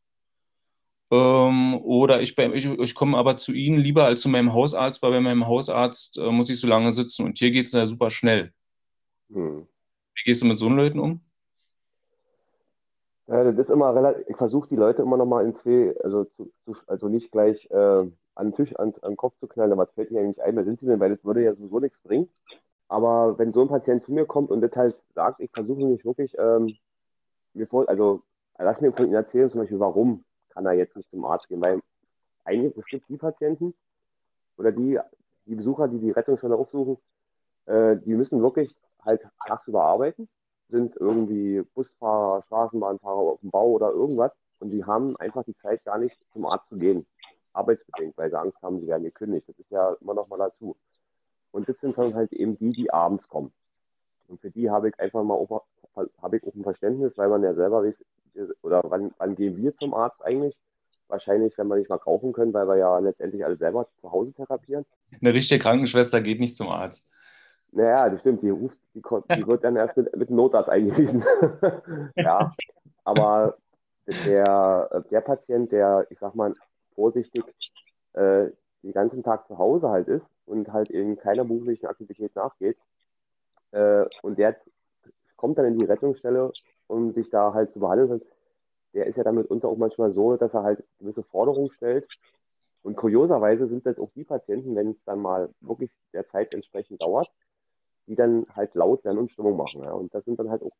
Ähm, 1.13 1.75
oder 1.75 2.21
ich, 2.21 2.39
ich, 2.39 2.67
ich 2.67 2.95
komme 2.95 3.19
aber 3.19 3.37
zu 3.37 3.53
Ihnen 3.53 3.79
lieber 3.79 4.05
als 4.05 4.23
zu 4.23 4.29
meinem 4.29 4.53
Hausarzt, 4.53 5.03
weil 5.03 5.11
bei 5.13 5.21
meinem 5.21 5.47
Hausarzt 5.47 6.19
äh, 6.19 6.31
muss 6.31 6.51
ich 6.51 6.61
so 6.61 6.69
lange 6.69 6.93
sitzen 6.93 7.25
und 7.25 7.39
hier 7.39 7.51
geht 7.51 7.67
es 7.67 7.73
ja 7.73 7.87
super 7.87 8.11
schnell. 8.11 8.53
Hm. 9.33 9.67
Wie 10.15 10.23
gehst 10.25 10.43
du 10.43 10.47
mit 10.47 10.59
so 10.59 10.69
Leuten 10.69 10.99
um? 10.99 11.21
Ja, 13.27 13.45
das 13.45 13.55
ist 13.57 13.71
immer 13.71 13.95
relativ, 13.95 14.29
ich 14.29 14.37
versuche 14.37 14.69
die 14.69 14.77
Leute 14.77 15.03
immer 15.03 15.17
noch 15.17 15.27
mal 15.27 15.45
ins 15.45 15.59
zwei, 15.59 15.95
also, 16.03 16.25
zu, 16.25 16.51
also 16.89 17.09
nicht 17.09 17.31
gleich 17.31 17.71
äh, 17.71 17.77
an 17.77 18.13
den 18.49 18.55
Tisch, 18.55 18.75
an, 18.77 18.93
an 19.03 19.13
den 19.13 19.17
Kopf 19.17 19.39
zu 19.39 19.47
knallen, 19.47 19.73
aber 19.73 19.85
es 19.85 19.93
fällt 19.93 20.11
mir 20.11 20.21
eigentlich 20.21 20.43
ein, 20.43 20.57
wer 20.57 20.65
sind 20.65 20.81
sie 20.81 20.87
denn, 20.87 20.99
weil 20.99 21.11
das 21.11 21.25
würde 21.25 21.45
ja 21.45 21.55
sowieso 21.55 21.79
nichts 21.79 21.99
bringen. 22.03 22.29
Aber 22.89 23.39
wenn 23.39 23.53
so 23.53 23.61
ein 23.63 23.69
Patient 23.69 24.03
zu 24.03 24.13
mir 24.13 24.27
kommt 24.27 24.51
und 24.51 24.63
das 24.63 24.75
halt 24.75 24.97
sagt, 25.15 25.41
ich 25.41 25.51
versuche 25.53 25.85
mich 25.85 26.05
wirklich, 26.05 26.35
ähm, 26.39 26.77
mir 27.55 27.69
vor, 27.69 27.89
also 27.89 28.23
lass 28.59 28.81
mir 28.81 28.91
von 28.91 29.07
Ihnen 29.07 29.15
erzählen, 29.15 29.49
zum 29.49 29.61
Beispiel, 29.61 29.79
warum 29.79 30.25
kann 30.49 30.67
er 30.67 30.73
jetzt 30.73 30.97
nicht 30.97 31.09
zum 31.11 31.25
Arzt 31.25 31.47
gehen? 31.47 31.61
Weil 31.61 31.81
eigentlich, 32.45 32.77
es 32.77 32.87
gibt 32.87 33.09
die 33.09 33.17
Patienten 33.17 33.75
oder 34.57 34.73
die, 34.73 34.99
die 35.47 35.55
Besucher, 35.55 35.87
die 35.87 36.01
die 36.01 36.11
Rettungsstelle 36.11 36.57
aufsuchen, 36.57 36.97
äh, 37.67 37.97
die 37.97 38.15
müssen 38.15 38.43
wirklich 38.43 38.75
halt 39.05 39.23
tagsüber 39.47 39.85
arbeiten, 39.85 40.29
sind 40.69 40.97
irgendwie 40.97 41.63
Busfahrer, 41.75 42.43
Straßenbahnfahrer 42.43 43.19
auf 43.19 43.41
dem 43.41 43.51
Bau 43.51 43.69
oder 43.71 43.91
irgendwas 43.91 44.33
und 44.59 44.71
die 44.71 44.85
haben 44.85 45.17
einfach 45.17 45.45
die 45.45 45.57
Zeit 45.57 45.85
gar 45.85 45.99
nicht 45.99 46.17
zum 46.33 46.47
Arzt 46.47 46.69
zu 46.69 46.77
gehen, 46.77 47.07
arbeitsbedingt, 47.53 48.17
weil 48.17 48.31
sie 48.31 48.39
Angst 48.39 48.63
haben, 48.63 48.81
sie 48.81 48.87
werden 48.87 49.05
gekündigt. 49.05 49.49
Das 49.49 49.59
ist 49.59 49.71
ja 49.71 49.97
immer 50.01 50.15
noch 50.15 50.29
mal 50.29 50.39
dazu. 50.39 50.77
Und 51.51 51.69
das 51.69 51.77
sind 51.81 51.99
dann 51.99 52.15
halt 52.15 52.33
eben 52.33 52.57
die, 52.59 52.71
die 52.71 52.93
abends 52.93 53.27
kommen. 53.29 53.53
Und 54.29 54.41
für 54.41 54.51
die 54.51 54.71
habe 54.71 54.89
ich 54.89 55.01
einfach 55.01 55.25
mal 55.25 55.35
auch, 55.35 55.65
habe 56.23 56.37
ich 56.37 56.45
auch 56.47 56.55
ein 56.55 56.63
Verständnis, 56.63 57.13
weil 57.17 57.29
man 57.29 57.43
ja 57.43 57.55
selber 57.55 57.83
weiß, 57.85 57.97
oder 58.63 58.83
wann, 58.85 59.13
wann 59.19 59.35
gehen 59.35 59.57
wir 59.57 59.73
zum 59.75 59.93
Arzt 59.93 60.25
eigentlich? 60.25 60.57
Wahrscheinlich, 61.09 61.59
wenn 61.59 61.67
wir 61.67 61.77
nicht 61.77 61.91
mal 61.91 61.99
kaufen 61.99 62.33
können, 62.33 62.55
weil 62.55 62.69
wir 62.69 62.77
ja 62.77 62.99
letztendlich 62.99 63.45
alle 63.45 63.57
selber 63.57 63.89
zu 64.01 64.13
Hause 64.13 64.33
therapieren. 64.33 64.87
Eine 65.21 65.35
richtige 65.35 65.61
Krankenschwester 65.61 66.21
geht 66.21 66.39
nicht 66.39 66.57
zum 66.57 66.69
Arzt. 66.69 67.13
Naja, 67.73 68.09
das 68.09 68.21
stimmt. 68.21 68.43
Die, 68.43 68.51
ruft, 68.51 68.77
die, 68.95 69.03
die 69.37 69.47
wird 69.47 69.65
dann 69.65 69.77
erst 69.77 69.97
mit, 69.97 70.15
mit 70.17 70.29
dem 70.29 70.37
Notarzt 70.37 70.69
eingewiesen. 70.69 71.25
ja, 72.17 72.51
aber 73.05 73.57
der, 74.27 75.05
der 75.11 75.21
Patient, 75.21 75.71
der, 75.73 76.07
ich 76.11 76.19
sag 76.19 76.35
mal, 76.35 76.53
vorsichtig 76.95 77.45
äh, 78.15 78.47
den 78.83 78.93
ganzen 78.93 79.23
Tag 79.23 79.47
zu 79.47 79.59
Hause 79.59 79.91
halt 79.91 80.09
ist 80.09 80.27
und 80.47 80.73
halt 80.73 80.91
in 80.91 81.17
keiner 81.17 81.45
beruflichen 81.45 81.87
Aktivität 81.87 82.35
nachgeht, 82.35 82.77
äh, 83.73 84.05
und 84.23 84.39
der 84.39 84.57
kommt 85.37 85.59
dann 85.59 85.67
in 85.67 85.79
die 85.79 85.85
Rettungsstelle, 85.85 86.53
um 86.87 87.13
sich 87.13 87.31
da 87.31 87.55
halt 87.55 87.73
zu 87.73 87.81
behandeln, 87.81 88.21
der 88.93 89.07
ist 89.07 89.17
ja 89.17 89.23
damit 89.23 89.47
unter 89.47 89.69
auch 89.69 89.77
manchmal 89.77 90.13
so, 90.13 90.37
dass 90.37 90.55
er 90.55 90.65
halt 90.65 90.85
gewisse 90.99 91.23
Forderungen 91.23 91.71
stellt. 91.73 92.07
Und 92.83 92.97
kurioserweise 92.97 93.69
sind 93.69 93.87
das 93.87 93.99
auch 93.99 94.11
die 94.15 94.25
Patienten, 94.25 94.75
wenn 94.75 94.91
es 94.91 95.05
dann 95.05 95.21
mal 95.21 95.51
wirklich 95.61 95.91
der 96.13 96.25
Zeit 96.25 96.55
entsprechend 96.55 97.03
dauert, 97.03 97.31
die 98.11 98.17
dann 98.17 98.45
halt 98.57 98.75
laut 98.75 99.05
werden 99.05 99.19
und 99.19 99.31
Stimmung 99.31 99.57
machen. 99.57 99.85
Ja. 99.85 99.93
Und 99.93 100.13
das 100.13 100.25
sind 100.25 100.39
dann 100.39 100.51
halt 100.51 100.63
auch 100.63 100.73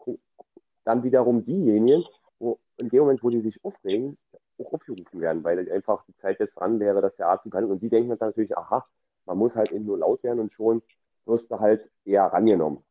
dann 0.85 1.05
wiederum 1.05 1.45
diejenigen, 1.45 2.05
wo 2.41 2.59
in 2.81 2.89
dem 2.89 3.01
Moment, 3.01 3.23
wo 3.23 3.31
die 3.31 3.41
sich 3.41 3.65
aufregen, 3.65 4.19
auch 4.59 4.73
aufgerufen 4.73 5.21
werden, 5.21 5.45
weil 5.45 5.71
einfach 5.71 6.05
die 6.07 6.17
Zeit 6.17 6.41
jetzt 6.41 6.57
dran 6.57 6.81
wäre, 6.81 7.01
dass 7.01 7.15
der 7.15 7.29
Arzt 7.29 7.49
behandelt. 7.49 7.73
Und 7.73 7.83
die 7.83 7.89
denken 7.89 8.09
dann 8.11 8.31
natürlich, 8.31 8.57
aha, 8.59 8.85
man 9.27 9.39
muss 9.39 9.55
halt 9.55 9.71
eben 9.71 9.87
nur 9.87 9.99
laut 9.99 10.25
werden 10.25 10.41
und 10.41 10.53
schon 10.53 10.83
wirst 11.25 11.49
du 11.53 11.61
halt 11.61 11.89
eher 12.05 12.25
rangenommen. 12.25 12.83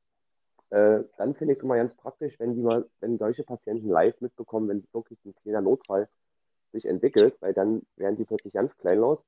Äh, 0.70 1.04
dann 1.18 1.36
finde 1.36 1.52
ich 1.52 1.60
es 1.60 1.64
immer 1.64 1.76
ganz 1.76 1.94
praktisch, 1.96 2.40
wenn 2.40 2.56
die 2.56 2.62
mal, 2.62 2.88
wenn 3.02 3.18
solche 3.18 3.44
Patienten 3.44 3.90
live 3.90 4.22
mitbekommen, 4.22 4.70
wenn 4.70 4.88
wirklich 4.94 5.20
ein 5.26 5.36
kleiner 5.36 5.62
Notfall 5.62 6.08
sich 6.72 6.86
entwickelt, 6.86 7.36
weil 7.42 7.54
dann 7.54 7.82
werden 7.98 8.16
die 8.16 8.24
plötzlich 8.24 8.54
ganz 8.54 8.74
kleinlaut 8.78 9.22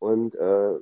und 0.00 0.34
äh, 0.34 0.78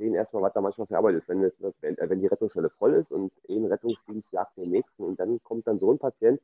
sehen 0.00 0.14
erstmal, 0.14 0.42
was 0.42 0.54
da 0.54 0.60
manchmal 0.60 0.86
für 0.86 0.96
Arbeit 0.96 1.16
ist. 1.16 1.28
Wenn, 1.28 1.42
das, 1.42 1.52
wenn, 1.80 1.96
äh, 1.98 2.08
wenn 2.08 2.20
die 2.20 2.26
Rettungsstelle 2.26 2.70
voll 2.70 2.94
ist 2.94 3.12
und 3.12 3.32
ein 3.48 3.66
Rettungsdienst 3.66 4.32
jagt 4.32 4.58
den 4.58 4.70
nächsten 4.70 5.04
und 5.04 5.20
dann 5.20 5.40
kommt 5.44 5.66
dann 5.66 5.78
so 5.78 5.92
ein 5.92 5.98
Patient, 5.98 6.40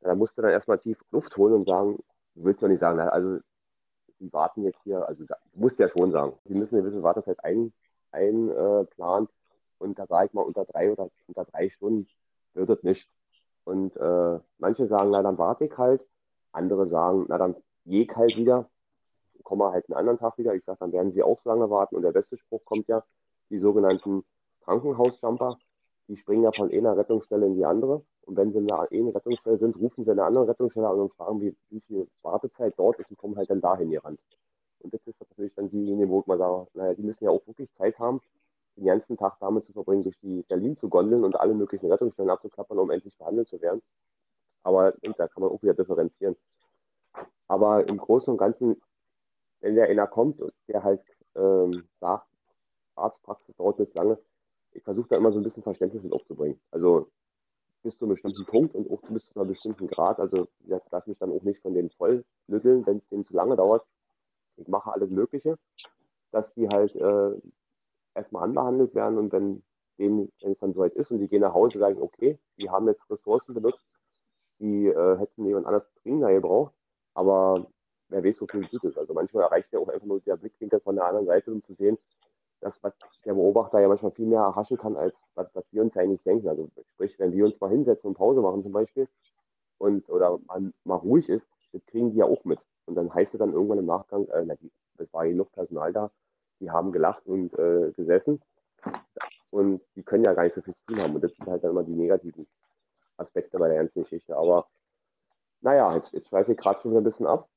da 0.00 0.14
musst 0.14 0.36
du 0.36 0.42
dann 0.42 0.50
erstmal 0.50 0.78
tief 0.78 1.00
Luft 1.10 1.34
holen 1.36 1.54
und 1.54 1.64
sagen, 1.64 1.98
du 2.34 2.44
willst 2.44 2.60
ja 2.60 2.68
nicht 2.68 2.80
sagen, 2.80 3.00
also 3.00 3.38
die 4.20 4.32
warten 4.32 4.62
jetzt 4.62 4.78
hier, 4.84 5.06
also 5.08 5.24
du 5.24 5.34
musst 5.54 5.78
ja 5.78 5.88
schon 5.88 6.12
sagen, 6.12 6.34
die 6.44 6.54
müssen 6.54 6.76
eine 6.76 6.84
gewisse 6.84 7.02
Wartezeit 7.02 7.42
einplanen 7.42 7.72
ein, 8.12 8.48
äh, 8.50 9.26
und 9.78 9.98
da 9.98 10.06
sage 10.06 10.26
ich 10.26 10.32
mal, 10.34 10.42
unter 10.42 10.64
drei 10.64 10.92
oder 10.92 11.08
unter 11.26 11.44
drei 11.44 11.68
Stunden 11.68 12.06
wird 12.52 12.70
es 12.70 12.82
nicht. 12.82 13.08
Und 13.64 13.96
äh, 13.96 14.38
manche 14.58 14.86
sagen, 14.86 15.10
na 15.10 15.22
dann 15.22 15.38
warte 15.38 15.64
ich 15.64 15.76
halt, 15.76 16.02
andere 16.52 16.86
sagen, 16.88 17.24
na 17.28 17.38
dann 17.38 17.56
ich 17.84 18.14
halt 18.14 18.36
wieder, 18.36 18.68
komme 19.44 19.70
halt 19.70 19.88
einen 19.88 19.98
anderen 19.98 20.18
Tag 20.18 20.38
wieder. 20.38 20.54
Ich 20.54 20.64
sage, 20.64 20.78
dann 20.80 20.92
werden 20.92 21.10
sie 21.10 21.22
auch 21.22 21.38
so 21.38 21.48
lange 21.48 21.70
warten. 21.70 21.96
Und 21.96 22.02
der 22.02 22.12
beste 22.12 22.36
Spruch 22.36 22.64
kommt 22.64 22.88
ja, 22.88 23.04
die 23.50 23.58
sogenannten 23.58 24.24
Krankenhausjumper, 24.64 25.58
die 26.08 26.16
springen 26.16 26.42
ja 26.42 26.52
von 26.52 26.70
einer 26.72 26.96
Rettungsstelle 26.96 27.46
in 27.46 27.54
die 27.54 27.64
andere. 27.64 28.02
Und 28.22 28.36
wenn 28.36 28.52
sie 28.52 28.58
in 28.58 28.70
einer 28.70 28.88
Rettungsstelle 28.90 29.58
sind, 29.58 29.76
rufen 29.76 30.04
sie 30.04 30.10
in 30.10 30.18
eine 30.18 30.26
andere 30.26 30.48
Rettungsstelle 30.48 30.88
an 30.88 30.98
und 30.98 31.12
fragen, 31.12 31.40
wie, 31.40 31.54
wie 31.70 31.80
viel 31.80 32.08
Wartezeit 32.22 32.74
dort 32.76 32.98
ist 32.98 33.10
und 33.10 33.18
kommen 33.18 33.36
halt 33.36 33.50
dann 33.50 33.60
dahin 33.60 33.90
gerannt. 33.90 34.18
Und 34.80 34.92
das 34.92 35.06
ist 35.06 35.20
natürlich 35.20 35.54
dann 35.54 35.70
diejenigen, 35.70 36.10
wo 36.10 36.20
ich 36.20 36.26
mal 36.26 36.38
sage, 36.38 36.66
naja, 36.74 36.94
die 36.94 37.02
müssen 37.02 37.24
ja 37.24 37.30
auch 37.30 37.46
wirklich 37.46 37.70
Zeit 37.74 37.98
haben, 37.98 38.20
den 38.76 38.84
ganzen 38.84 39.16
Tag 39.16 39.36
damit 39.40 39.64
zu 39.64 39.72
verbringen, 39.72 40.02
durch 40.02 40.18
die 40.20 40.42
Berlin 40.42 40.76
zu 40.76 40.88
gondeln 40.88 41.24
und 41.24 41.38
alle 41.38 41.54
möglichen 41.54 41.90
Rettungsstellen 41.90 42.30
abzuklappern, 42.30 42.78
um 42.78 42.90
endlich 42.90 43.16
behandelt 43.16 43.48
zu 43.48 43.60
werden. 43.60 43.80
Aber 44.62 44.92
da 45.16 45.28
kann 45.28 45.42
man 45.42 45.50
auch 45.50 45.62
wieder 45.62 45.74
differenzieren. 45.74 46.36
Aber 47.46 47.86
im 47.88 47.98
Großen 47.98 48.30
und 48.30 48.38
Ganzen, 48.38 48.80
wenn 49.64 49.76
der 49.76 49.88
einer 49.88 50.06
kommt 50.06 50.42
und 50.42 50.52
der 50.68 50.84
halt 50.84 51.00
ähm, 51.34 51.88
sagt, 51.98 52.28
Arztpraxis 52.96 53.56
dauert 53.56 53.78
jetzt 53.78 53.96
lange, 53.96 54.18
ich 54.72 54.82
versuche 54.82 55.08
da 55.08 55.16
immer 55.16 55.32
so 55.32 55.38
ein 55.38 55.42
bisschen 55.42 55.62
Verständnis 55.62 56.02
mit 56.02 56.12
aufzubringen. 56.12 56.60
Also 56.70 57.08
bis 57.82 57.96
zu 57.96 58.04
einem 58.04 58.12
bestimmten 58.12 58.44
Punkt 58.44 58.74
und 58.74 58.90
auch 58.90 59.00
bis 59.08 59.26
zu 59.30 59.40
einem 59.40 59.48
bestimmten 59.48 59.86
Grad. 59.86 60.20
Also 60.20 60.48
ich 60.60 60.68
lasse 60.68 61.08
mich 61.08 61.18
dann 61.18 61.32
auch 61.32 61.42
nicht 61.42 61.62
von 61.62 61.72
denen 61.72 61.88
voll 61.90 62.24
nütteln, 62.46 62.86
wenn 62.86 62.98
es 62.98 63.08
denen 63.08 63.24
zu 63.24 63.32
lange 63.32 63.56
dauert. 63.56 63.86
Ich 64.56 64.68
mache 64.68 64.92
alles 64.92 65.08
Mögliche, 65.08 65.56
dass 66.30 66.52
die 66.52 66.68
halt 66.68 66.94
äh, 66.96 67.34
erstmal 68.14 68.44
anbehandelt 68.44 68.94
werden 68.94 69.16
und 69.16 69.32
wenn, 69.32 69.62
denen, 69.98 70.30
wenn 70.42 70.50
es 70.50 70.58
dann 70.58 70.74
soweit 70.74 70.92
ist 70.92 71.10
und 71.10 71.20
die 71.20 71.28
gehen 71.28 71.40
nach 71.40 71.54
Hause, 71.54 71.78
sagen, 71.78 72.02
okay, 72.02 72.38
die 72.58 72.68
haben 72.68 72.86
jetzt 72.86 73.08
Ressourcen 73.10 73.54
benutzt, 73.54 73.96
die 74.58 74.88
äh, 74.88 75.16
hätten 75.16 75.46
jemand 75.46 75.66
anders 75.66 75.90
dringender 76.02 76.32
gebraucht, 76.32 76.74
aber 77.14 77.66
wer 78.08 78.24
weiß, 78.24 78.40
wofür 78.40 78.62
es 78.62 78.70
gut 78.70 78.84
ist. 78.84 78.98
Also 78.98 79.14
manchmal 79.14 79.44
erreicht 79.44 79.72
ja 79.72 79.78
auch 79.78 79.88
einfach 79.88 80.06
nur 80.06 80.20
der 80.20 80.36
Blickwinkel 80.36 80.80
von 80.80 80.96
der 80.96 81.06
anderen 81.06 81.26
Seite, 81.26 81.52
um 81.52 81.62
zu 81.62 81.74
sehen, 81.74 81.98
dass 82.60 82.82
was 82.82 82.94
der 83.24 83.34
Beobachter 83.34 83.80
ja 83.80 83.88
manchmal 83.88 84.12
viel 84.12 84.26
mehr 84.26 84.40
erhaschen 84.40 84.78
kann, 84.78 84.96
als 84.96 85.18
was, 85.34 85.54
was 85.54 85.64
wir 85.72 85.82
uns 85.82 85.96
eigentlich 85.96 86.22
denken. 86.22 86.48
Also 86.48 86.68
sprich, 86.94 87.18
wenn 87.18 87.32
wir 87.32 87.44
uns 87.44 87.60
mal 87.60 87.70
hinsetzen 87.70 88.08
und 88.08 88.14
Pause 88.14 88.40
machen 88.40 88.62
zum 88.62 88.72
Beispiel 88.72 89.08
und 89.78 90.08
oder 90.08 90.38
man 90.46 90.72
mal 90.84 90.96
ruhig 90.96 91.28
ist, 91.28 91.46
das 91.72 91.84
kriegen 91.86 92.12
die 92.12 92.18
ja 92.18 92.24
auch 92.24 92.44
mit. 92.44 92.58
Und 92.86 92.94
dann 92.94 93.12
heißt 93.12 93.34
es 93.34 93.38
dann 93.38 93.52
irgendwann 93.52 93.78
im 93.78 93.86
Nachgang, 93.86 94.26
äh, 94.28 94.44
na, 94.44 94.54
die, 94.56 94.70
das 94.96 95.12
war 95.12 95.26
genug 95.26 95.52
Personal 95.52 95.92
da, 95.92 96.10
die 96.60 96.70
haben 96.70 96.92
gelacht 96.92 97.26
und 97.26 97.52
äh, 97.58 97.92
gesessen. 97.92 98.40
Und 99.50 99.82
die 99.94 100.02
können 100.02 100.24
ja 100.24 100.34
gar 100.34 100.44
nicht 100.44 100.54
so 100.54 100.62
viel 100.62 100.74
zu 100.74 100.86
tun 100.86 101.02
haben. 101.02 101.14
Und 101.14 101.22
das 101.22 101.32
sind 101.34 101.46
halt 101.46 101.62
dann 101.62 101.70
immer 101.70 101.84
die 101.84 101.94
negativen 101.94 102.46
Aspekte 103.16 103.58
bei 103.58 103.68
der 103.68 103.78
ganzen 103.78 104.02
Geschichte. 104.02 104.36
Aber 104.36 104.66
naja, 105.60 105.94
jetzt, 105.94 106.12
jetzt 106.12 106.28
schweife 106.28 106.52
ich 106.52 106.58
gerade 106.58 106.80
schon 106.80 106.90
wieder 106.90 107.00
ein 107.00 107.04
bisschen 107.04 107.26
ab. 107.26 107.48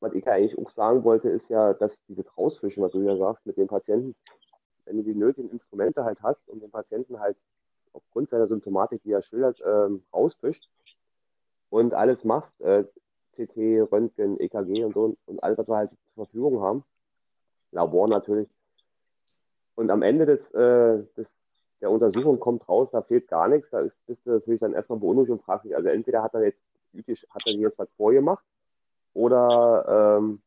Was 0.00 0.14
ich 0.14 0.26
eigentlich 0.28 0.56
auch 0.58 0.70
sagen 0.70 1.02
wollte, 1.02 1.28
ist 1.28 1.48
ja, 1.50 1.74
dass 1.74 1.98
diese 2.08 2.24
Rausfischen, 2.36 2.82
was 2.82 2.92
du 2.92 3.02
ja 3.02 3.16
sagst, 3.16 3.44
mit 3.46 3.56
den 3.56 3.66
Patienten, 3.66 4.14
wenn 4.84 4.98
du 4.98 5.02
die 5.02 5.14
nötigen 5.14 5.50
Instrumente 5.50 6.04
halt 6.04 6.22
hast 6.22 6.48
und 6.48 6.62
den 6.62 6.70
Patienten 6.70 7.18
halt 7.18 7.36
aufgrund 7.92 8.30
seiner 8.30 8.46
Symptomatik, 8.46 9.02
die 9.02 9.12
er 9.12 9.22
schildert, 9.22 9.60
ähm, 9.66 10.04
rausfischt 10.12 10.68
und 11.70 11.94
alles 11.94 12.24
machst, 12.24 12.60
äh, 12.60 12.84
CT, 13.34 13.90
Röntgen, 13.90 14.38
EKG 14.38 14.84
und 14.84 14.94
so 14.94 15.16
und 15.26 15.42
alles, 15.42 15.58
was 15.58 15.68
wir 15.68 15.76
halt 15.76 15.90
zur 16.14 16.24
Verfügung 16.26 16.60
haben, 16.60 16.84
Labor 17.72 18.08
natürlich. 18.08 18.48
Und 19.74 19.90
am 19.90 20.02
Ende 20.02 20.26
des, 20.26 20.42
äh, 20.54 21.04
des, 21.16 21.26
der 21.80 21.90
Untersuchung 21.90 22.40
kommt 22.40 22.68
raus, 22.68 22.88
da 22.90 23.02
fehlt 23.02 23.28
gar 23.28 23.48
nichts. 23.48 23.70
Da 23.70 23.80
ist, 23.80 23.94
bist 24.06 24.24
du 24.26 24.30
natürlich 24.30 24.60
dann 24.60 24.74
erstmal 24.74 24.98
beunruhigt 24.98 25.30
und 25.30 25.42
fragst 25.42 25.64
dich, 25.64 25.76
also 25.76 25.88
entweder 25.88 26.22
hat 26.22 26.34
er 26.34 26.44
jetzt 26.44 26.60
hat 27.28 27.42
er 27.46 27.52
jetzt 27.52 27.78
was 27.78 27.88
vorgemacht 27.96 28.42
oder 29.14 30.18
ähm, 30.18 30.40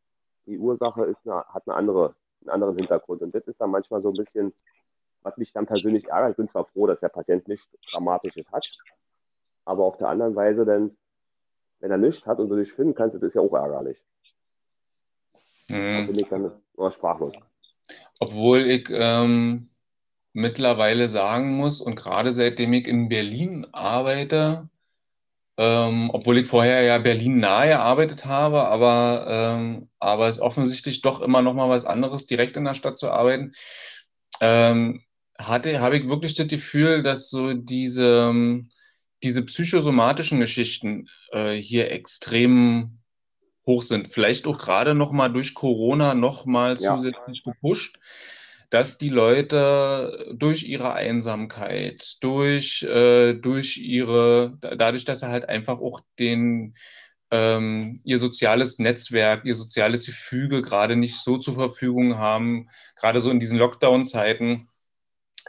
die 0.46 0.58
Ursache 0.58 1.06
ist 1.06 1.20
eine, 1.25 1.44
hat 1.46 1.63
eine 1.68 1.75
andere, 1.75 2.15
einen 2.41 2.50
anderen 2.50 2.77
Hintergrund. 2.77 3.22
Und 3.22 3.34
das 3.36 3.46
ist 3.48 3.60
dann 3.60 3.72
manchmal 3.72 4.01
so 4.01 4.10
ein 4.10 4.15
bisschen, 4.15 4.53
was 5.22 5.38
mich 5.38 5.51
dann 5.53 5.65
persönlich 5.65 6.08
ärgert. 6.08 6.32
Ich 6.32 6.38
bin 6.38 6.50
zwar 6.50 6.65
froh, 6.65 6.88
dass 6.88 7.00
der 7.00 7.10
Patient 7.10 7.48
nichts 7.48 7.68
Dramatisches 7.91 8.46
hat, 8.51 8.70
aber 9.65 9.86
auf 9.86 9.98
der 9.98 10.10
anderen 10.10 10.36
Weise 10.36 10.65
dann, 10.65 10.98
wenn 11.80 11.91
er 11.91 11.98
nichts 11.98 12.25
hat 12.25 12.39
und 12.39 12.50
du 12.50 12.56
nicht 12.56 12.74
finden 12.74 12.96
kannst, 12.96 13.15
das 13.15 13.24
ist 13.24 13.36
ja 13.36 13.41
auch 13.41 13.53
ärgerlich. 13.53 13.98
Mhm. 15.70 15.98
Da 15.98 16.06
bin 16.06 16.20
ich 16.20 16.27
dann 16.27 16.51
nur 16.75 16.91
sprachlos. 16.91 17.34
Obwohl 18.20 18.60
ich 18.60 18.89
ähm, 18.91 19.68
mittlerweile 20.34 21.08
sagen 21.08 21.56
muss, 21.58 21.82
und 21.82 21.96
gerade 21.96 22.32
seitdem 22.32 22.74
ich 22.74 22.88
in 22.88 23.10
Berlin 23.10 23.65
arbeite, 23.72 24.70
ähm, 25.62 26.10
obwohl 26.12 26.39
ich 26.39 26.48
vorher 26.48 26.82
ja 26.82 26.98
Berlin 26.98 27.38
nahe 27.38 27.68
gearbeitet 27.68 28.25
habe, 28.25 28.68
aber, 28.68 29.27
ähm, 29.30 29.89
aber 30.00 30.27
es 30.27 30.38
ist 30.38 30.41
offensichtlich 30.41 31.01
doch 31.01 31.22
immer 31.22 31.44
noch 31.44 31.53
mal 31.53 31.70
was 31.70 31.86
anderes, 31.86 32.25
direkt 32.25 32.58
in 32.58 32.65
der 32.65 32.74
Stadt 32.74 32.98
zu 32.98 33.12
arbeiten, 33.12 33.51
ähm, 34.39 35.03
hatte, 35.39 35.80
habe 35.80 35.98
ich 35.98 36.08
wirklich 36.08 36.34
das 36.34 36.48
Gefühl, 36.48 37.03
dass 37.03 37.30
so 37.30 37.53
diese, 37.53 38.34
diese 39.22 39.46
psychosomatischen 39.46 40.39
Geschichten 40.39 41.08
äh, 41.32 41.53
hier 41.53 41.91
extrem 41.91 42.98
hoch 43.68 43.84
sind. 43.84 44.08
Vielleicht 44.08 44.48
auch 44.48 44.58
gerade 44.58 44.96
noch 44.96 45.12
mal 45.12 45.30
durch 45.30 45.53
Corona 45.53 46.15
noch 46.15 46.48
mal 46.48 46.75
ja. 46.80 46.98
zusätzlich 46.98 47.44
gepusht, 47.44 48.00
dass 48.72 48.98
die 48.98 49.10
Leute 49.10 50.34
durch 50.34 50.63
ihre 50.63 50.94
Einsamkeit, 50.94 52.18
durch, 52.22 52.84
äh, 52.84 53.34
durch 53.36 53.78
ihre, 53.78 54.58
dadurch, 54.62 55.06
dass 55.06 55.20
sie 55.22 55.28
halt 55.30 55.50
einfach 55.50 55.80
auch 55.80 56.01
den, 56.20 56.75
ähm, 57.32 58.00
ihr 58.06 58.20
soziales 58.20 58.80
Netzwerk, 58.80 59.46
ihr 59.46 59.56
soziales 59.56 60.06
Gefüge 60.08 60.62
gerade 60.62 60.96
nicht 60.96 61.16
so 61.18 61.38
zur 61.38 61.56
Verfügung 61.56 62.18
haben, 62.18 62.70
gerade 62.96 63.20
so 63.22 63.30
in 63.32 63.40
diesen 63.40 63.58
Lockdown-Zeiten, 63.60 64.68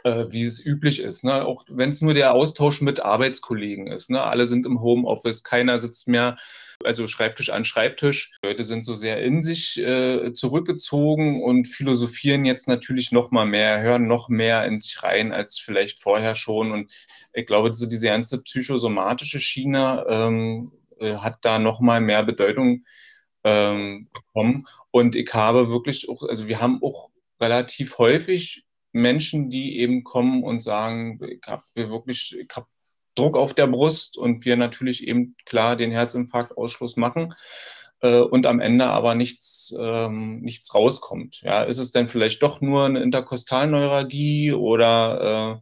äh, 0.03 0.25
wie 0.29 0.43
es 0.43 0.63
üblich 0.63 0.99
ist. 0.99 1.23
Ne? 1.23 1.45
Auch 1.45 1.65
wenn 1.69 1.89
es 1.89 2.01
nur 2.01 2.13
der 2.13 2.33
Austausch 2.33 2.81
mit 2.81 2.99
Arbeitskollegen 2.99 3.87
ist. 3.87 4.09
Ne? 4.09 4.21
Alle 4.21 4.45
sind 4.45 4.65
im 4.65 4.81
Homeoffice, 4.81 5.43
keiner 5.43 5.79
sitzt 5.79 6.07
mehr, 6.07 6.37
also 6.83 7.07
Schreibtisch 7.07 7.49
an 7.49 7.65
Schreibtisch. 7.65 8.33
Leute 8.43 8.63
sind 8.63 8.83
so 8.83 8.95
sehr 8.95 9.21
in 9.21 9.41
sich 9.41 9.79
äh, 9.79 10.33
zurückgezogen 10.33 11.41
und 11.43 11.67
philosophieren 11.67 12.45
jetzt 12.45 12.67
natürlich 12.67 13.11
noch 13.11 13.31
mal 13.31 13.45
mehr, 13.45 13.81
hören 13.81 14.07
noch 14.07 14.29
mehr 14.29 14.65
in 14.65 14.79
sich 14.79 15.01
rein 15.03 15.31
als 15.31 15.59
vielleicht 15.59 16.01
vorher 16.01 16.35
schon. 16.35 16.71
Und 16.71 16.93
ich 17.33 17.45
glaube, 17.45 17.73
so 17.73 17.85
diese 17.85 18.07
ganze 18.07 18.41
psychosomatische 18.43 19.39
Schiene 19.39 20.05
ähm, 20.09 20.71
äh, 20.99 21.15
hat 21.15 21.39
da 21.41 21.59
noch 21.59 21.79
mal 21.79 22.01
mehr 22.01 22.23
Bedeutung 22.23 22.85
ähm, 23.43 24.09
bekommen. 24.13 24.65
Und 24.91 25.15
ich 25.15 25.33
habe 25.33 25.69
wirklich 25.69 26.09
auch, 26.09 26.23
also 26.23 26.47
wir 26.47 26.61
haben 26.61 26.81
auch 26.83 27.11
relativ 27.39 27.97
häufig 27.97 28.63
Menschen, 28.93 29.49
die 29.49 29.79
eben 29.79 30.03
kommen 30.03 30.43
und 30.43 30.61
sagen, 30.61 31.19
ich 31.21 31.45
habe 31.47 31.63
wirklich, 31.75 32.37
ich 32.39 32.55
habe 32.55 32.67
Druck 33.15 33.37
auf 33.37 33.53
der 33.53 33.67
Brust 33.67 34.17
und 34.17 34.45
wir 34.45 34.57
natürlich 34.57 35.07
eben 35.07 35.35
klar 35.45 35.75
den 35.75 35.91
Herzinfarktausschluss 35.91 36.97
machen 36.97 37.33
äh, 38.01 38.19
und 38.19 38.45
am 38.45 38.59
Ende 38.59 38.87
aber 38.87 39.15
nichts, 39.15 39.75
ähm, 39.79 40.41
nichts 40.41 40.73
rauskommt. 40.73 41.41
Ja, 41.41 41.63
ist 41.63 41.77
es 41.79 41.91
denn 41.91 42.07
vielleicht 42.07 42.41
doch 42.43 42.61
nur 42.61 42.85
eine 42.85 43.01
Interkostalneuralgie 43.01 44.53
oder, 44.53 45.61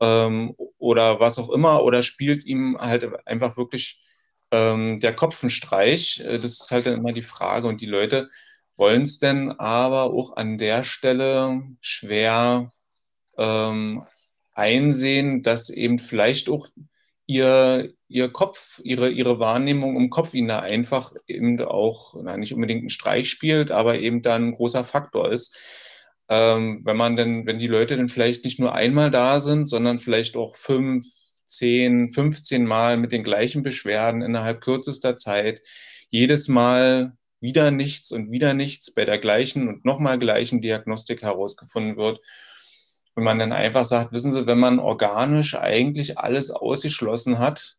äh, 0.00 0.06
ähm, 0.06 0.54
oder 0.78 1.20
was 1.20 1.38
auch 1.38 1.50
immer 1.50 1.82
oder 1.82 2.02
spielt 2.02 2.44
ihm 2.44 2.78
halt 2.78 3.08
einfach 3.26 3.56
wirklich 3.56 4.02
ähm, 4.50 5.00
der 5.00 5.14
Kopfenstreich? 5.14 6.20
Äh, 6.20 6.38
das 6.38 6.60
ist 6.60 6.70
halt 6.70 6.86
dann 6.86 6.98
immer 6.98 7.12
die 7.12 7.22
Frage 7.22 7.66
und 7.68 7.80
die 7.80 7.86
Leute 7.86 8.30
wollen 8.76 9.02
es 9.02 9.18
denn 9.18 9.52
aber 9.52 10.04
auch 10.12 10.36
an 10.36 10.58
der 10.58 10.82
Stelle 10.82 11.62
schwer 11.80 12.72
ähm, 13.38 14.04
einsehen, 14.52 15.42
dass 15.42 15.70
eben 15.70 15.98
vielleicht 15.98 16.48
auch 16.48 16.68
ihr, 17.26 17.92
ihr 18.08 18.28
Kopf, 18.30 18.80
ihre, 18.84 19.10
ihre 19.10 19.38
Wahrnehmung 19.38 19.96
im 19.96 20.10
Kopf 20.10 20.34
ihnen 20.34 20.48
da 20.48 20.60
einfach 20.60 21.12
eben 21.26 21.60
auch, 21.62 22.14
na, 22.22 22.36
nicht 22.36 22.54
unbedingt 22.54 22.80
einen 22.80 22.90
Streich 22.90 23.30
spielt, 23.30 23.70
aber 23.70 23.98
eben 23.98 24.22
da 24.22 24.36
ein 24.36 24.52
großer 24.52 24.84
Faktor 24.84 25.30
ist. 25.30 25.56
Ähm, 26.28 26.80
wenn 26.84 26.96
man 26.96 27.16
denn, 27.16 27.46
wenn 27.46 27.58
die 27.58 27.66
Leute 27.66 27.96
dann 27.96 28.08
vielleicht 28.08 28.44
nicht 28.44 28.58
nur 28.58 28.74
einmal 28.74 29.10
da 29.10 29.40
sind, 29.40 29.66
sondern 29.66 29.98
vielleicht 29.98 30.36
auch 30.36 30.56
fünf, 30.56 31.04
zehn, 31.44 32.10
15 32.10 32.64
Mal 32.64 32.96
mit 32.96 33.12
den 33.12 33.24
gleichen 33.24 33.62
Beschwerden 33.62 34.22
innerhalb 34.22 34.60
kürzester 34.60 35.16
Zeit, 35.16 35.60
jedes 36.10 36.48
Mal 36.48 37.16
wieder 37.44 37.70
nichts 37.70 38.10
und 38.10 38.32
wieder 38.32 38.54
nichts 38.54 38.92
bei 38.92 39.04
der 39.04 39.18
gleichen 39.18 39.68
und 39.68 39.84
nochmal 39.84 40.18
gleichen 40.18 40.60
Diagnostik 40.60 41.22
herausgefunden 41.22 41.96
wird. 41.96 42.20
Wenn 43.14 43.24
man 43.24 43.38
dann 43.38 43.52
einfach 43.52 43.84
sagt, 43.84 44.12
wissen 44.12 44.32
Sie, 44.32 44.46
wenn 44.48 44.58
man 44.58 44.80
organisch 44.80 45.54
eigentlich 45.54 46.18
alles 46.18 46.50
ausgeschlossen 46.50 47.38
hat, 47.38 47.76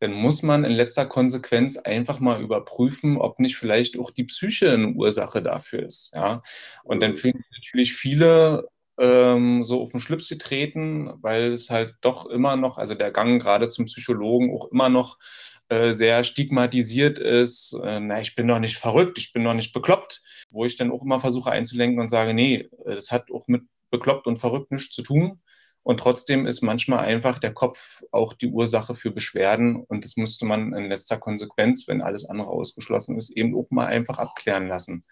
dann 0.00 0.12
muss 0.12 0.42
man 0.44 0.64
in 0.64 0.72
letzter 0.72 1.06
Konsequenz 1.06 1.76
einfach 1.76 2.20
mal 2.20 2.40
überprüfen, 2.40 3.16
ob 3.16 3.40
nicht 3.40 3.56
vielleicht 3.56 3.98
auch 3.98 4.12
die 4.12 4.24
Psyche 4.24 4.70
eine 4.70 4.90
Ursache 4.90 5.42
dafür 5.42 5.82
ist. 5.82 6.12
Ja? 6.14 6.40
Und 6.84 7.00
dann 7.00 7.16
finden 7.16 7.42
natürlich 7.56 7.94
viele 7.94 8.68
ähm, 9.00 9.64
so 9.64 9.80
auf 9.80 9.90
den 9.90 10.00
Schlips 10.00 10.28
getreten, 10.28 11.10
weil 11.22 11.48
es 11.48 11.70
halt 11.70 11.94
doch 12.00 12.26
immer 12.26 12.56
noch, 12.56 12.78
also 12.78 12.94
der 12.94 13.10
Gang 13.10 13.40
gerade 13.40 13.68
zum 13.68 13.86
Psychologen 13.86 14.54
auch 14.54 14.70
immer 14.70 14.88
noch 14.88 15.18
äh, 15.68 15.92
sehr 15.92 16.24
stigmatisiert 16.24 17.18
ist, 17.18 17.74
äh, 17.84 18.00
na, 18.00 18.20
ich 18.20 18.34
bin 18.34 18.48
doch 18.48 18.58
nicht 18.58 18.76
verrückt, 18.76 19.18
ich 19.18 19.32
bin 19.32 19.44
doch 19.44 19.54
nicht 19.54 19.72
bekloppt, 19.72 20.22
wo 20.50 20.64
ich 20.64 20.76
dann 20.76 20.90
auch 20.90 21.02
immer 21.02 21.20
versuche 21.20 21.50
einzulenken 21.50 22.00
und 22.00 22.08
sage, 22.08 22.34
nee, 22.34 22.68
das 22.84 23.10
hat 23.10 23.30
auch 23.30 23.48
mit 23.48 23.62
bekloppt 23.90 24.26
und 24.26 24.38
verrückt 24.38 24.70
nichts 24.70 24.94
zu 24.94 25.02
tun. 25.02 25.40
Und 25.82 26.00
trotzdem 26.00 26.46
ist 26.46 26.62
manchmal 26.62 27.06
einfach 27.06 27.38
der 27.38 27.54
Kopf 27.54 28.02
auch 28.10 28.34
die 28.34 28.48
Ursache 28.48 28.94
für 28.94 29.10
Beschwerden. 29.10 29.76
Und 29.76 30.04
das 30.04 30.16
müsste 30.18 30.44
man 30.44 30.74
in 30.74 30.88
letzter 30.88 31.16
Konsequenz, 31.16 31.88
wenn 31.88 32.02
alles 32.02 32.28
andere 32.28 32.48
ausgeschlossen 32.48 33.16
ist, 33.16 33.30
eben 33.30 33.56
auch 33.56 33.70
mal 33.70 33.86
einfach 33.86 34.18
abklären 34.18 34.68
lassen. 34.68 35.04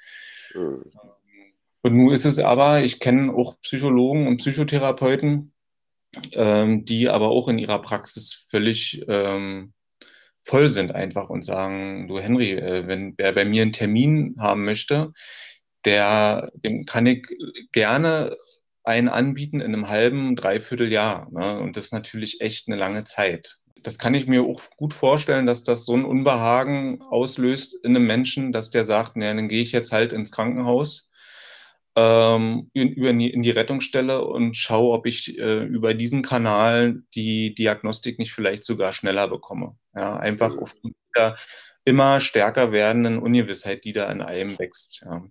Mhm. 0.55 0.85
Und 1.83 1.97
nun 1.97 2.13
ist 2.13 2.27
es 2.27 2.39
aber, 2.41 2.83
ich 2.83 2.99
kenne 2.99 3.33
auch 3.33 3.61
Psychologen 3.61 4.27
und 4.27 4.39
Psychotherapeuten, 4.39 5.53
ähm, 6.33 6.85
die 6.85 7.09
aber 7.09 7.29
auch 7.29 7.49
in 7.49 7.59
ihrer 7.59 7.81
Praxis 7.81 8.47
völlig 8.51 9.05
ähm, 9.09 9.73
voll 10.47 10.71
sind 10.71 10.95
einfach 10.95 11.29
und 11.29 11.45
sagen, 11.45 12.07
du 12.07 12.21
Henry, 12.21 12.53
äh, 12.53 12.87
wenn 12.87 13.15
wer 13.19 13.33
bei 13.33 13.45
mir 13.45 13.63
einen 13.63 13.73
Termin 13.73 14.37
haben 14.39 14.65
möchte, 14.65 15.13
der, 15.85 16.51
dem 16.55 16.87
kann 16.87 17.07
ich 17.07 17.27
gerne 17.73 18.37
einen 18.85 19.09
anbieten 19.09 19.61
in 19.61 19.75
einem 19.75 19.89
halben, 19.89 20.37
dreiviertel 20.37 20.93
Jahr. 20.93 21.29
Ne? 21.33 21.59
Und 21.59 21.77
das 21.77 21.87
ist 21.87 21.93
natürlich 21.93 22.41
echt 22.41 22.69
eine 22.69 22.77
lange 22.77 23.03
Zeit. 23.03 23.57
Das 23.83 23.99
kann 23.99 24.15
ich 24.15 24.29
mir 24.29 24.43
auch 24.43 24.63
gut 24.77 24.95
vorstellen, 24.95 25.47
dass 25.47 25.65
das 25.65 25.85
so 25.85 25.95
ein 25.95 26.05
Unbehagen 26.05 27.03
auslöst 27.03 27.85
in 27.85 27.97
einem 27.97 28.07
Menschen, 28.07 28.53
dass 28.53 28.71
der 28.71 28.85
sagt, 28.85 29.17
naja, 29.17 29.35
dann 29.35 29.49
gehe 29.49 29.63
ich 29.63 29.73
jetzt 29.73 29.91
halt 29.91 30.13
ins 30.13 30.31
Krankenhaus 30.31 31.11
ähm, 31.97 32.71
in, 32.75 33.21
in, 33.21 33.43
die 33.43 33.51
Rettungsstelle 33.51 34.23
und 34.25 34.55
schaue, 34.55 34.93
ob 34.93 35.07
ich 35.07 35.39
äh, 35.39 35.65
über 35.65 35.95
diesen 35.95 36.23
Kanal 36.23 37.03
die 37.15 37.55
Diagnostik 37.55 38.19
nicht 38.19 38.33
vielleicht 38.33 38.65
sogar 38.65 38.93
schneller 38.93 39.29
bekomme. 39.29 39.77
Ja, 39.95 40.17
einfach 40.17 40.55
mhm. 40.55 40.63
aufgrund 40.63 40.95
der 41.17 41.37
immer 41.87 42.21
stärker 42.21 42.71
werdenden 42.71 43.19
Ungewissheit, 43.19 43.85
die 43.85 43.93
da 43.93 44.11
in 44.13 44.21
einem 44.21 44.59
wächst. 44.59 45.03
Ja, 45.07 45.25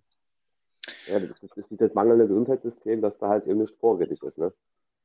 ja 1.07 1.19
das, 1.19 1.31
ist, 1.31 1.53
das 1.55 1.65
ist 1.69 1.81
das 1.81 1.93
mangelnde 1.93 2.27
Gesundheitssystem, 2.27 3.01
dass 3.01 3.17
da 3.19 3.29
halt 3.29 3.45
eben 3.45 3.59
nicht 3.59 3.75
vorrätig 3.79 4.23
ist. 4.23 4.37
Ne? 4.39 4.51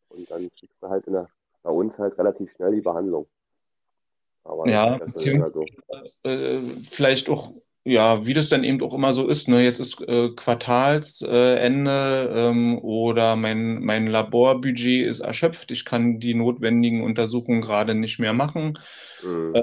Und 0.09 0.31
dann 0.31 0.49
kriegst 0.59 0.77
du 0.81 0.89
halt 0.89 1.07
der, 1.07 1.29
bei 1.63 1.71
uns 1.71 1.99
halt 1.99 2.17
relativ 2.17 2.51
schnell 2.53 2.75
die 2.75 2.81
Behandlung. 2.81 3.27
Aber 4.45 4.67
ja, 4.67 4.99
so. 5.15 5.65
äh, 6.25 6.61
vielleicht 6.89 7.29
auch 7.29 7.53
ja, 7.85 8.27
wie 8.27 8.35
das 8.35 8.49
dann 8.49 8.65
eben 8.65 8.83
auch 8.83 8.95
immer 8.95 9.13
so 9.13 9.29
ist. 9.29 9.49
Ne? 9.49 9.63
Jetzt 9.63 9.81
ist 9.81 10.01
äh, 10.07 10.31
Quartalsende 10.37 12.33
ähm, 12.35 12.79
oder 12.79 13.37
mein, 13.37 13.81
mein 13.83 14.07
Laborbudget 14.07 15.07
ist 15.07 15.21
erschöpft. 15.21 15.71
Ich 15.71 15.85
kann 15.87 16.19
die 16.19 16.35
notwendigen 16.35 17.03
Untersuchungen 17.03 17.63
gerade 17.63 17.95
nicht 17.95 18.19
mehr 18.19 18.35
machen. 18.35 18.79
Mhm. 19.25 19.55
Äh, 19.55 19.63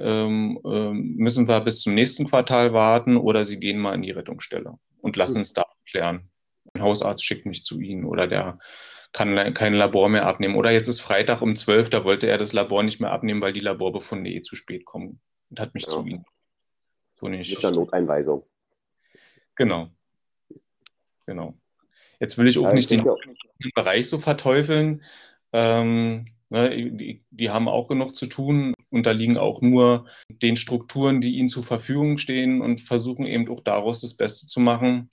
ähm, 0.00 0.58
äh, 0.64 0.92
müssen 0.92 1.48
wir 1.48 1.60
bis 1.60 1.80
zum 1.80 1.94
nächsten 1.94 2.26
Quartal 2.26 2.72
warten 2.72 3.16
oder 3.16 3.44
Sie 3.44 3.58
gehen 3.58 3.78
mal 3.78 3.94
in 3.94 4.02
die 4.02 4.12
Rettungsstelle 4.12 4.74
und 5.00 5.16
lassen 5.16 5.38
mhm. 5.38 5.42
es 5.42 5.52
da 5.52 5.64
klären. 5.90 6.30
Ein 6.74 6.82
Hausarzt 6.82 7.24
schickt 7.24 7.46
mich 7.46 7.64
zu 7.64 7.80
Ihnen 7.80 8.04
oder 8.04 8.28
der 8.28 8.58
kann 9.12 9.54
kein 9.54 9.74
Labor 9.74 10.08
mehr 10.08 10.26
abnehmen. 10.26 10.54
Oder 10.54 10.70
jetzt 10.70 10.88
ist 10.88 11.00
Freitag 11.00 11.42
um 11.42 11.56
12, 11.56 11.90
da 11.90 12.04
wollte 12.04 12.28
er 12.28 12.38
das 12.38 12.52
Labor 12.52 12.82
nicht 12.82 13.00
mehr 13.00 13.10
abnehmen, 13.10 13.40
weil 13.40 13.52
die 13.52 13.60
Laborbefunde 13.60 14.30
eh 14.30 14.42
zu 14.42 14.54
spät 14.54 14.84
kommen 14.84 15.20
und 15.50 15.60
hat 15.60 15.74
mich 15.74 15.84
ja. 15.84 15.88
zu 15.88 16.06
Ihnen. 16.06 16.24
So 17.18 17.28
nicht. 17.28 17.52
Mit 17.52 17.62
der 17.62 17.70
Noteinweisung. 17.72 18.44
Genau. 19.56 19.90
Genau. 21.26 21.54
Jetzt 22.20 22.38
will 22.38 22.46
ich 22.46 22.58
auch 22.58 22.64
ja, 22.64 22.72
nicht 22.72 22.90
den 22.90 23.08
auch. 23.08 23.18
Bereich 23.74 24.08
so 24.08 24.18
verteufeln. 24.18 25.02
Ähm, 25.52 26.26
ne, 26.48 26.70
die, 26.70 27.24
die, 27.30 27.50
haben 27.50 27.68
auch 27.68 27.88
genug 27.88 28.14
zu 28.14 28.26
tun, 28.26 28.74
unterliegen 28.90 29.36
auch 29.36 29.60
nur 29.60 30.06
den 30.28 30.56
Strukturen, 30.56 31.20
die 31.20 31.36
ihnen 31.36 31.48
zur 31.48 31.64
Verfügung 31.64 32.18
stehen 32.18 32.60
und 32.60 32.80
versuchen 32.80 33.26
eben 33.26 33.48
auch 33.48 33.60
daraus 33.60 34.00
das 34.00 34.14
Beste 34.14 34.46
zu 34.46 34.60
machen. 34.60 35.10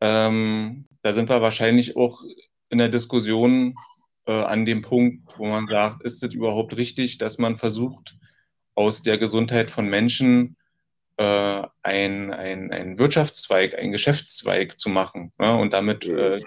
Ähm, 0.00 0.86
da 1.02 1.12
sind 1.12 1.28
wir 1.28 1.42
wahrscheinlich 1.42 1.96
auch 1.96 2.22
in 2.70 2.78
der 2.78 2.88
Diskussion 2.88 3.74
äh, 4.26 4.42
an 4.42 4.64
dem 4.64 4.80
Punkt, 4.82 5.38
wo 5.38 5.46
man 5.46 5.66
sagt, 5.66 6.02
ist 6.02 6.22
es 6.22 6.34
überhaupt 6.34 6.76
richtig, 6.76 7.18
dass 7.18 7.38
man 7.38 7.56
versucht, 7.56 8.16
aus 8.74 9.02
der 9.02 9.18
Gesundheit 9.18 9.70
von 9.70 9.88
Menschen 9.88 10.56
äh, 11.20 11.62
ein, 11.82 12.32
ein, 12.32 12.72
ein 12.72 12.98
Wirtschaftszweig, 12.98 13.78
ein 13.78 13.92
Geschäftszweig 13.92 14.78
zu 14.78 14.88
machen 14.88 15.32
ne? 15.38 15.54
und 15.54 15.74
damit, 15.74 16.06
äh, 16.06 16.40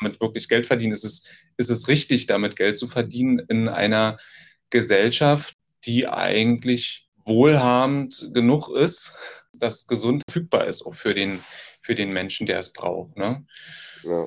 damit 0.00 0.20
wirklich 0.20 0.48
Geld 0.48 0.66
verdienen. 0.66 0.92
Ist 0.92 1.04
es, 1.04 1.28
ist 1.56 1.70
es 1.70 1.86
richtig, 1.86 2.26
damit 2.26 2.56
Geld 2.56 2.76
zu 2.76 2.88
verdienen 2.88 3.38
in 3.48 3.68
einer 3.68 4.16
Gesellschaft, 4.70 5.54
die 5.84 6.08
eigentlich 6.08 7.08
wohlhabend 7.24 8.30
genug 8.34 8.68
ist, 8.70 9.14
dass 9.52 9.86
gesund 9.86 10.24
verfügbar 10.28 10.66
ist, 10.66 10.84
auch 10.84 10.94
für 10.94 11.14
den, 11.14 11.38
für 11.80 11.94
den 11.94 12.12
Menschen, 12.12 12.46
der 12.48 12.58
es 12.58 12.72
braucht. 12.72 13.16
Ne? 13.16 13.46
Ja. 14.02 14.26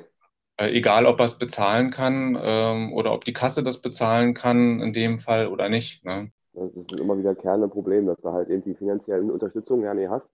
Äh, 0.56 0.70
egal, 0.70 1.04
ob 1.04 1.18
er 1.18 1.26
es 1.26 1.36
bezahlen 1.36 1.90
kann 1.90 2.38
ähm, 2.42 2.90
oder 2.94 3.12
ob 3.12 3.26
die 3.26 3.34
Kasse 3.34 3.62
das 3.62 3.82
bezahlen 3.82 4.32
kann 4.32 4.80
in 4.80 4.94
dem 4.94 5.18
Fall 5.18 5.48
oder 5.48 5.68
nicht. 5.68 6.06
Ne? 6.06 6.32
Das 6.54 6.72
ist 6.72 6.92
immer 6.92 7.18
wieder 7.18 7.34
Kernproblem, 7.34 8.06
dass 8.06 8.20
du 8.20 8.30
halt 8.30 8.48
eben 8.48 8.62
die 8.62 8.74
finanzielle 8.74 9.32
Unterstützung 9.32 9.82
ja 9.82 9.92
nicht 9.92 10.08
hast, 10.08 10.26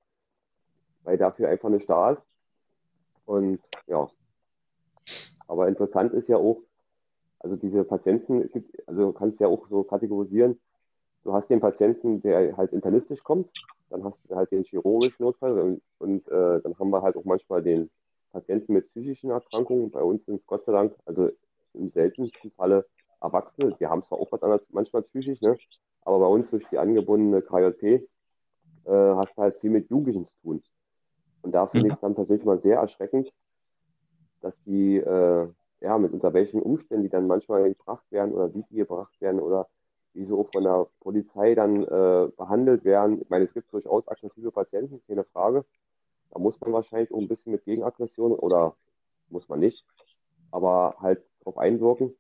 weil 1.03 1.17
dafür 1.17 1.49
einfach 1.49 1.71
nicht 1.71 1.89
da 1.89 2.13
ist. 2.13 2.23
Und 3.25 3.61
ja, 3.87 4.09
aber 5.49 5.69
interessant 5.69 6.13
ist 6.13 6.29
ja 6.29 6.37
auch, 6.37 6.61
also 7.39 7.57
diese 7.57 7.85
Patienten, 7.85 8.51
also 8.87 9.13
kannst 9.13 9.41
ja 9.41 9.49
auch 9.49 9.67
so 9.69 9.83
kategorisieren, 9.83 10.61
du 11.25 11.33
hast 11.33 11.49
den 11.49 11.61
Patienten, 11.61 12.21
der 12.21 12.57
halt 12.57 12.73
internistisch 12.73 13.23
kommt, 13.25 13.51
dann 13.89 14.05
hast 14.05 14.19
du 14.29 14.37
halt 14.37 14.51
den 14.53 14.63
chirurgischen 14.63 15.25
Notfall 15.25 15.59
und, 15.59 15.83
und 15.99 16.29
äh, 16.29 16.61
dann 16.61 16.79
haben 16.79 16.91
wir 16.91 17.03
halt 17.03 17.17
auch 17.17 17.25
manchmal 17.25 17.63
den 17.63 17.91
Patienten 18.33 18.75
mit 18.75 18.89
psychischen 18.91 19.31
Erkrankungen. 19.31 19.91
Bei 19.91 20.03
uns 20.03 20.25
sind 20.27 20.41
es 20.41 20.47
Gott 20.47 20.65
sei 20.65 20.73
Dank, 20.73 20.95
also 21.07 21.31
im 21.75 21.89
seltensten 21.89 22.51
Falle 22.53 22.87
Erwachsene. 23.21 23.77
Die 23.81 23.87
haben 23.87 24.03
zwar 24.03 24.19
auch 24.19 24.31
was 24.31 24.43
anderes, 24.43 24.63
manchmal 24.71 25.03
psychisch, 25.03 25.41
ne? 25.41 25.57
Aber 26.03 26.21
bei 26.21 26.27
uns 26.27 26.49
durch 26.51 26.67
die 26.71 26.79
angebundene 26.79 27.43
KJP 27.43 27.85
äh, 27.85 28.01
hast 28.87 29.37
du 29.37 29.43
halt 29.43 29.57
viel 29.61 29.71
mit 29.71 29.91
Jugendlichen 29.91 30.25
zu 30.25 30.35
tun. 30.43 30.63
Und 31.43 31.53
da 31.53 31.67
finde 31.67 31.89
ich 31.89 31.95
es 31.95 32.01
dann 32.01 32.15
persönlich 32.15 32.45
mal 32.45 32.61
sehr 32.61 32.79
erschreckend, 32.79 33.33
dass 34.41 34.55
die, 34.65 34.97
äh, 34.97 35.49
ja, 35.81 35.99
mit 35.99 36.13
unter 36.13 36.33
welchen 36.35 36.61
Umständen 36.61 37.05
die 37.05 37.11
dann 37.11 37.27
manchmal 37.27 37.69
gebracht 37.71 38.05
werden 38.11 38.33
oder 38.33 38.53
wie 38.55 38.65
die 38.71 38.77
gebracht 38.77 39.19
werden 39.21 39.41
oder 39.41 39.69
wie 40.13 40.25
sie 40.25 40.33
auch 40.33 40.49
von 40.53 40.63
der 40.63 40.87
Polizei 41.01 41.55
dann 41.55 41.85
äh, 41.85 42.29
behandelt 42.37 42.85
werden. 42.85 43.23
Ich 43.23 43.31
meine, 43.31 43.45
es 43.45 43.55
gibt 43.55 43.73
durchaus 43.73 44.07
aggressive 44.09 44.51
Patienten, 44.51 45.01
keine 45.07 45.25
Frage. 45.25 45.65
Da 46.31 46.39
muss 46.39 46.61
man 46.61 46.73
wahrscheinlich 46.73 47.13
auch 47.13 47.19
ein 47.19 47.29
bisschen 47.29 47.53
mit 47.53 47.65
Gegenaggression 47.65 48.33
oder 48.33 48.75
muss 49.29 49.49
man 49.49 49.61
nicht, 49.61 49.85
aber 50.51 50.97
halt 50.99 51.23
darauf 51.41 51.59
einwirken. 51.59 52.15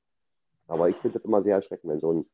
Aber 0.68 0.88
ich 0.88 0.96
finde 0.96 1.18
das 1.18 1.24
immer 1.24 1.42
sehr 1.42 1.56
erschreckend, 1.56 1.92
wenn 1.92 2.00
so 2.00 2.12
ein 2.12 2.26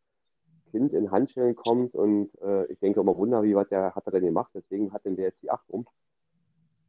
Kind 0.70 0.92
in 0.92 1.10
Handschellen 1.10 1.56
kommt 1.56 1.94
und 1.94 2.30
äh, 2.42 2.66
ich 2.66 2.78
denke 2.78 3.00
immer, 3.00 3.16
Wunder, 3.16 3.42
wie 3.42 3.54
was 3.54 3.68
der 3.68 3.94
hat 3.94 4.06
er 4.06 4.12
denn 4.12 4.24
gemacht, 4.24 4.50
deswegen 4.54 4.92
hat 4.92 5.04
denn 5.04 5.16
der 5.16 5.26
jetzt 5.26 5.42
die 5.42 5.50
8 5.50 5.70
um. 5.70 5.86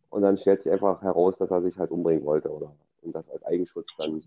Und 0.09 0.21
dann 0.21 0.37
stellt 0.37 0.63
sich 0.63 0.71
einfach 0.71 1.01
heraus, 1.01 1.35
dass 1.37 1.51
er 1.51 1.61
sich 1.61 1.77
halt 1.77 1.91
umbringen 1.91 2.25
wollte 2.25 2.49
oder 2.49 2.73
und 3.01 3.13
dass 3.13 3.29
als 3.29 3.43
Eigenschutz 3.43 3.87
dann 3.97 4.19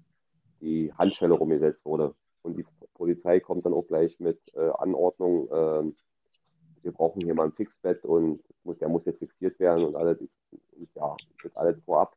die 0.61 0.93
Handschelle 0.95 1.35
rumgesetzt 1.35 1.85
wurde. 1.85 2.15
Und 2.43 2.57
die 2.57 2.65
Polizei 2.95 3.41
kommt 3.41 3.67
dann 3.67 3.75
auch 3.75 3.87
gleich 3.87 4.19
mit 4.19 4.39
äh, 4.55 4.71
Anordnung, 4.79 5.49
äh, 5.51 5.93
wir 6.83 6.93
brauchen 6.93 7.21
hier 7.23 7.35
mal 7.35 7.45
ein 7.45 7.53
Fixbett 7.53 8.05
und 8.07 8.41
muss, 8.65 8.79
der 8.79 8.89
muss 8.89 9.05
jetzt 9.05 9.19
fixiert 9.19 9.59
werden 9.61 9.85
und 9.85 9.97
alles, 9.97 10.19
und 10.21 10.89
ja, 10.95 11.15
das 11.43 11.57
alles 11.57 11.77
vorab. 11.85 12.15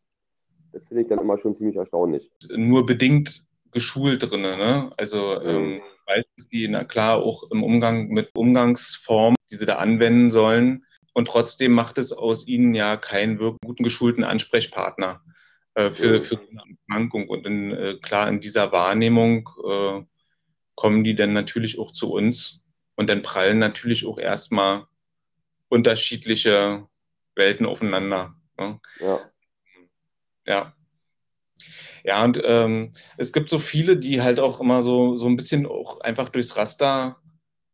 Das 0.72 0.84
finde 0.86 1.04
ich 1.04 1.10
dann 1.10 1.19
immer 1.19 1.38
schon 1.38 1.56
ziemlich 1.56 1.76
erstaunlich. 1.76 2.32
Nur 2.56 2.86
bedingt 2.86 3.43
geschult 3.72 4.24
drin, 4.24 4.41
ne? 4.41 4.89
Also 4.98 5.41
ähm, 5.41 5.82
meistens 6.06 6.48
die, 6.50 6.68
na 6.68 6.84
klar, 6.84 7.18
auch 7.18 7.50
im 7.52 7.63
Umgang 7.63 8.08
mit 8.08 8.30
Umgangsformen, 8.34 9.36
die 9.52 9.56
sie 9.56 9.66
da 9.66 9.76
anwenden 9.76 10.30
sollen. 10.30 10.86
Und 11.13 11.28
trotzdem 11.28 11.74
macht 11.74 11.98
es 11.98 12.12
aus 12.12 12.48
ihnen 12.48 12.74
ja 12.74 12.98
keinen 12.98 13.38
guten 13.38 13.84
geschulten 13.84 14.24
Ansprechpartner 14.24 15.22
äh, 15.76 15.92
für, 15.92 16.22
für 16.22 16.39
eine 16.39 16.78
Erkrankung. 16.88 17.28
Und 17.28 17.46
in, 17.46 17.72
äh, 17.72 17.98
klar, 18.02 18.28
in 18.30 18.39
dieser 18.39 18.72
Wahrnehmung 18.72 19.50
äh, 19.68 20.02
kommen 20.76 21.04
die 21.04 21.16
dann 21.16 21.34
natürlich 21.34 21.80
auch 21.80 21.92
zu 21.92 22.12
uns 22.12 22.63
und 22.96 23.10
dann 23.10 23.22
prallen 23.22 23.60
natürlich 23.60 24.06
auch 24.06 24.18
erstmal 24.18 24.86
unterschiedliche 25.70 26.88
Welten 27.36 27.66
aufeinander. 27.66 28.36
Ne? 28.58 28.80
Ja. 29.00 29.20
Ja. 30.48 30.74
Ja, 32.04 32.24
und 32.24 32.42
ähm, 32.44 32.92
es 33.18 33.32
gibt 33.32 33.50
so 33.50 33.60
viele, 33.60 33.96
die 33.98 34.22
halt 34.22 34.39
auch 34.39 34.60
immer 34.60 34.82
so, 34.82 35.16
so 35.16 35.28
ein 35.28 35.38
bisschen 35.38 35.66
auch 35.66 36.02
einfach 36.02 36.30
durchs 36.30 36.58
Raster 36.58 37.18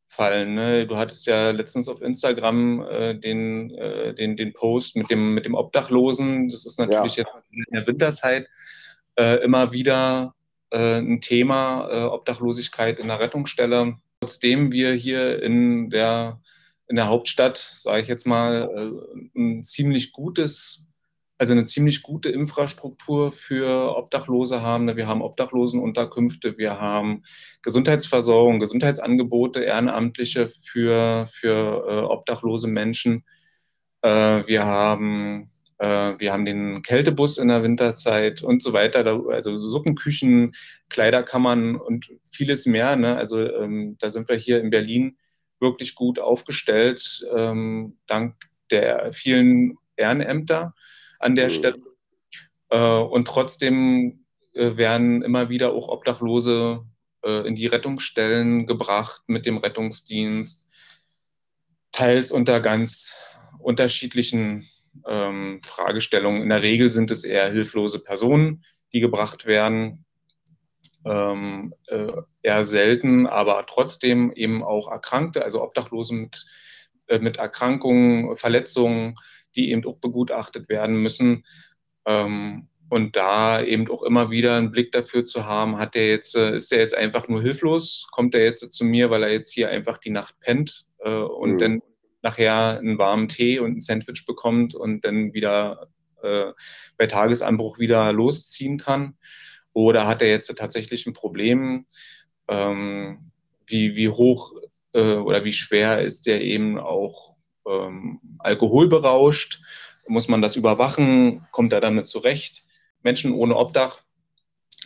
fallen. 0.08 0.54
Ne? 0.54 0.86
Du 0.86 0.98
hattest 0.98 1.26
ja 1.26 1.52
letztens 1.52 1.88
auf 1.88 2.02
Instagram 2.02 2.82
äh, 2.82 3.16
den, 3.16 3.72
äh, 3.72 4.14
den, 4.14 4.36
den 4.36 4.54
Post 4.54 4.96
mit 4.96 5.10
dem, 5.10 5.34
mit 5.34 5.46
dem 5.46 5.56
Obdachlosen. 5.56 6.50
Das 6.50 6.66
ist 6.66 6.80
natürlich 6.80 7.16
ja. 7.16 7.24
jetzt 7.24 7.32
in 7.52 7.74
der 7.74 7.88
Winterzeit 7.88 8.48
äh, 9.18 9.44
immer 9.44 9.72
wieder 9.72 10.36
äh, 10.72 11.00
ein 11.00 11.22
Thema, 11.22 11.90
äh, 11.92 12.04
Obdachlosigkeit 12.04 13.00
in 13.00 13.08
der 13.08 13.20
Rettungsstelle. 13.20 13.98
Trotzdem 14.20 14.72
wir 14.72 14.94
hier 14.94 15.42
in 15.42 15.90
der, 15.90 16.42
in 16.88 16.96
der 16.96 17.08
Hauptstadt, 17.08 17.58
sage 17.58 18.02
ich 18.02 18.08
jetzt 18.08 18.28
mal, 18.28 18.70
äh, 18.76 19.40
ein 19.40 19.64
ziemlich 19.64 20.12
gutes 20.12 20.89
also 21.40 21.54
eine 21.54 21.66
ziemlich 21.66 22.02
gute 22.02 22.30
Infrastruktur 22.30 23.32
für 23.32 23.96
Obdachlose 23.98 24.62
haben. 24.62 24.96
Wir 24.98 25.08
haben 25.08 25.22
Obdachlosenunterkünfte, 25.22 26.58
wir 26.58 26.82
haben 26.82 27.24
Gesundheitsversorgung, 27.62 28.60
Gesundheitsangebote, 28.60 29.62
Ehrenamtliche 29.62 30.50
für, 30.50 31.28
für 31.32 31.86
äh, 31.88 32.02
obdachlose 32.02 32.68
Menschen. 32.68 33.24
Äh, 34.02 34.46
wir 34.48 34.66
haben 34.66 35.50
äh, 35.78 36.16
wir 36.20 36.34
haben 36.34 36.44
den 36.44 36.82
Kältebus 36.82 37.38
in 37.38 37.48
der 37.48 37.64
Winterzeit 37.64 38.42
und 38.42 38.62
so 38.62 38.74
weiter, 38.74 39.06
also 39.30 39.60
Suppenküchen, 39.60 40.52
Kleiderkammern 40.90 41.78
und 41.78 42.12
vieles 42.30 42.66
mehr. 42.66 42.98
Ne? 42.98 43.16
Also 43.16 43.40
ähm, 43.40 43.96
da 43.98 44.10
sind 44.10 44.28
wir 44.28 44.36
hier 44.36 44.60
in 44.60 44.72
Berlin 44.72 45.18
wirklich 45.62 45.96
gut 45.96 46.20
aufgestellt, 46.20 47.26
ähm, 47.34 47.98
dank 48.08 48.36
der 48.72 49.14
vielen 49.14 49.78
Ehrenämter 49.96 50.74
an 51.20 51.36
der 51.36 51.46
mhm. 51.46 51.52
Stelle. 51.52 51.78
Äh, 52.70 52.98
und 53.00 53.28
trotzdem 53.28 54.26
äh, 54.54 54.78
werden 54.78 55.22
immer 55.22 55.50
wieder 55.50 55.74
auch 55.74 55.90
Obdachlose 55.90 56.86
äh, 57.24 57.48
in 57.48 57.56
die 57.56 57.68
Rettungsstellen 57.68 58.66
gebracht 58.66 59.24
mit 59.28 59.46
dem 59.46 59.58
Rettungsdienst, 59.58 60.68
teils 61.92 62.32
unter 62.32 62.60
ganz 62.60 63.16
unterschiedlichen 63.60 64.66
ähm, 65.08 65.62
Fragestellungen. 65.64 66.42
In 66.42 66.50
der 66.50 66.62
Regel 66.62 66.90
sind 66.90 67.12
es 67.12 67.24
eher 67.24 67.52
hilflose 67.52 68.00
Personen, 68.00 68.64
die 68.94 69.00
gebracht 69.00 69.46
werden. 69.46 70.06
Ähm, 71.06 71.74
äh, 71.88 72.12
eher 72.42 72.64
selten, 72.66 73.26
aber 73.26 73.66
trotzdem 73.66 74.34
eben 74.34 74.64
auch 74.64 74.92
Erkrankte, 74.92 75.46
also 75.46 75.64
Obdachlose 75.64 76.14
mit, 76.14 76.46
äh, 77.08 77.20
mit 77.20 77.38
Erkrankungen, 77.38 78.36
Verletzungen, 78.36 79.16
die 79.56 79.72
eben 79.72 79.86
auch 79.86 79.98
begutachtet 79.98 80.70
werden 80.70 80.98
müssen. 80.98 81.46
Ähm, 82.06 82.68
und 82.90 83.16
da 83.16 83.62
eben 83.62 83.90
auch 83.92 84.02
immer 84.02 84.32
wieder 84.32 84.58
einen 84.58 84.72
Blick 84.72 84.92
dafür 84.92 85.24
zu 85.24 85.46
haben, 85.46 85.78
hat 85.78 85.94
der 85.94 86.10
jetzt, 86.10 86.36
äh, 86.36 86.56
ist 86.56 86.72
der 86.72 86.80
jetzt 86.80 86.96
einfach 86.96 87.28
nur 87.28 87.42
hilflos? 87.42 88.08
Kommt 88.12 88.34
der 88.34 88.44
jetzt 88.44 88.72
zu 88.74 88.84
mir, 88.84 89.10
weil 89.12 89.24
er 89.24 89.32
jetzt 89.32 89.52
hier 89.52 89.70
einfach 89.70 90.00
die 90.00 90.10
Nacht 90.10 90.40
pennt 90.40 90.88
äh, 91.00 91.10
und 91.10 91.54
mhm. 91.54 91.58
dann 91.60 91.82
nachher 92.22 92.80
einen 92.80 92.98
warmen 92.98 93.28
Tee 93.28 93.60
und 93.60 93.78
ein 93.78 93.82
Sandwich 93.82 94.26
bekommt 94.26 94.76
und 94.76 95.06
dann 95.06 95.34
wieder 95.34 95.88
äh, 96.22 96.52
bei 96.98 97.06
Tagesanbruch 97.06 97.80
wieder 97.80 98.12
losziehen 98.12 98.78
kann? 98.78 99.18
Oder 99.74 100.08
hat 100.08 100.22
er 100.22 100.30
jetzt 100.30 100.54
tatsächlich 100.58 101.06
ein 101.06 101.14
Problem? 101.14 101.86
Ähm, 102.48 103.32
wie, 103.68 103.96
wie 103.96 104.10
hoch 104.10 104.54
äh, 104.94 105.16
oder 105.16 105.44
wie 105.46 105.54
schwer 105.54 106.02
ist 106.02 106.26
der 106.26 106.42
eben 106.42 106.80
auch 106.80 107.38
ähm, 107.68 108.20
alkoholberauscht? 108.40 109.62
Muss 110.08 110.28
man 110.28 110.42
das 110.42 110.56
überwachen? 110.56 111.46
Kommt 111.52 111.74
er 111.74 111.82
damit 111.82 112.08
zurecht? 112.08 112.64
Menschen 113.04 113.34
ohne 113.34 113.56
Obdach 113.56 114.02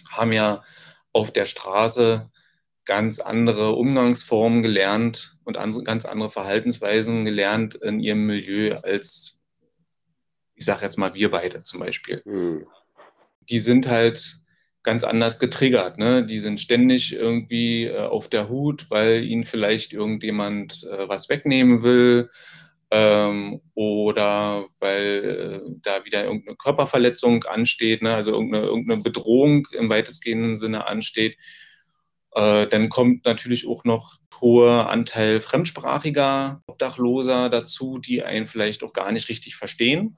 haben 0.09 0.31
ja 0.31 0.63
auf 1.11 1.31
der 1.31 1.45
Straße 1.45 2.29
ganz 2.85 3.19
andere 3.19 3.71
Umgangsformen 3.73 4.61
gelernt 4.61 5.37
und 5.45 5.55
ganz 5.85 6.05
andere 6.05 6.29
Verhaltensweisen 6.29 7.25
gelernt 7.25 7.75
in 7.75 7.99
ihrem 7.99 8.25
Milieu 8.25 8.77
als, 8.83 9.39
ich 10.55 10.65
sage 10.65 10.83
jetzt 10.83 10.97
mal, 10.97 11.13
wir 11.13 11.31
beide 11.31 11.63
zum 11.63 11.79
Beispiel. 11.79 12.21
Mhm. 12.25 12.67
Die 13.49 13.59
sind 13.59 13.87
halt 13.87 14.42
ganz 14.83 15.03
anders 15.03 15.39
getriggert. 15.39 15.97
Ne? 15.97 16.25
Die 16.25 16.39
sind 16.39 16.59
ständig 16.59 17.13
irgendwie 17.13 17.85
äh, 17.85 17.97
auf 17.99 18.29
der 18.29 18.49
Hut, 18.49 18.89
weil 18.89 19.23
ihnen 19.23 19.43
vielleicht 19.43 19.93
irgendjemand 19.93 20.85
äh, 20.91 21.07
was 21.07 21.29
wegnehmen 21.29 21.83
will 21.83 22.29
ähm, 22.91 23.61
oder 23.73 24.65
weil 24.79 25.63
äh, 25.65 25.69
da 25.81 26.05
wieder 26.05 26.25
irgendeine 26.25 26.57
Körperverletzung 26.57 27.43
ansteht, 27.45 28.01
ne? 28.01 28.13
also 28.13 28.31
irgendeine, 28.31 28.65
irgendeine 28.65 29.01
Bedrohung 29.01 29.67
im 29.71 29.89
weitestgehenden 29.89 30.57
Sinne 30.57 30.87
ansteht. 30.87 31.37
Äh, 32.31 32.67
dann 32.67 32.89
kommt 32.89 33.25
natürlich 33.25 33.67
auch 33.67 33.83
noch 33.85 34.17
hoher 34.41 34.89
Anteil 34.89 35.39
fremdsprachiger 35.39 36.61
Obdachloser 36.67 37.49
dazu, 37.49 37.97
die 37.97 38.23
einen 38.23 38.45
vielleicht 38.45 38.83
auch 38.83 38.91
gar 38.91 39.11
nicht 39.11 39.29
richtig 39.29 39.55
verstehen. 39.55 40.17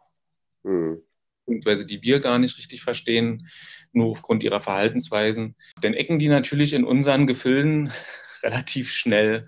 Mhm. 0.63 1.03
Beziehungsweise 1.45 1.85
die 1.85 2.01
wir 2.01 2.19
gar 2.19 2.39
nicht 2.39 2.57
richtig 2.57 2.81
verstehen, 2.81 3.47
nur 3.95 4.11
aufgrund 4.11 4.43
ihrer 4.43 4.59
Verhaltensweisen. 4.59 5.55
Dann 5.81 5.93
ecken 5.93 6.19
die 6.19 6.29
natürlich 6.29 6.73
in 6.73 6.83
unseren 6.83 7.27
Gefilden 7.27 7.91
relativ 8.43 8.91
schnell 8.91 9.47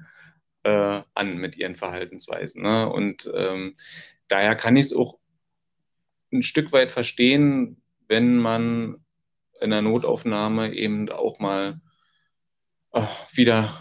äh, 0.64 1.02
an 1.14 1.38
mit 1.38 1.58
ihren 1.58 1.76
Verhaltensweisen. 1.76 2.64
Ne? 2.64 2.90
Und 2.90 3.30
ähm, 3.34 3.76
daher 4.28 4.56
kann 4.56 4.76
ich 4.76 4.88
es 4.88 4.96
auch 4.96 5.20
ein 6.34 6.44
Stück 6.44 6.72
weit 6.72 6.92
verstehen, 6.92 7.82
wenn 8.08 8.38
man 8.38 9.04
in 9.62 9.70
der 9.70 9.82
Notaufnahme 9.82 10.74
eben 10.74 11.10
auch 11.10 11.40
mal 11.40 11.80
wieder, 13.34 13.72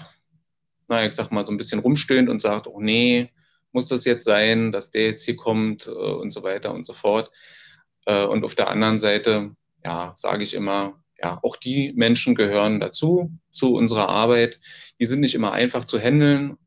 naja, 0.88 1.09
ich 1.09 1.14
sag 1.14 1.31
mal, 1.31 1.46
so 1.46 1.52
ein 1.52 1.57
bisschen 1.57 1.81
rumstöhnt 1.81 2.29
und 2.29 2.40
sagt, 2.40 2.66
oh 2.66 2.81
nee, 2.81 3.31
muss 3.72 3.87
das 3.87 4.05
jetzt 4.05 4.24
sein, 4.24 4.72
dass 4.72 4.90
der 4.90 5.07
jetzt 5.07 5.24
hier 5.24 5.37
kommt 5.37 5.87
äh, 5.87 5.90
und 5.90 6.31
so 6.31 6.42
weiter 6.42 6.72
und 6.72 6.87
so 6.87 6.92
fort. 6.92 7.31
Äh, 8.07 8.24
und 8.24 8.44
auf 8.44 8.55
der 8.55 8.68
anderen 8.68 8.98
Seite, 8.98 9.55
ja, 9.87 10.14
sage 10.16 10.42
ich 10.42 10.55
immer, 10.55 11.01
ja, 11.22 11.38
auch 11.42 11.57
die 11.57 11.92
Menschen 11.94 12.35
gehören 12.35 12.81
dazu, 12.81 13.31
zu 13.53 13.75
unserer 13.75 14.09
Arbeit. 14.09 14.61
Die 14.99 15.07
sind 15.07 15.20
nicht 15.20 15.37
immer 15.37 15.53
einfach 15.53 15.85
zu 15.85 15.99
handeln. 15.99 16.59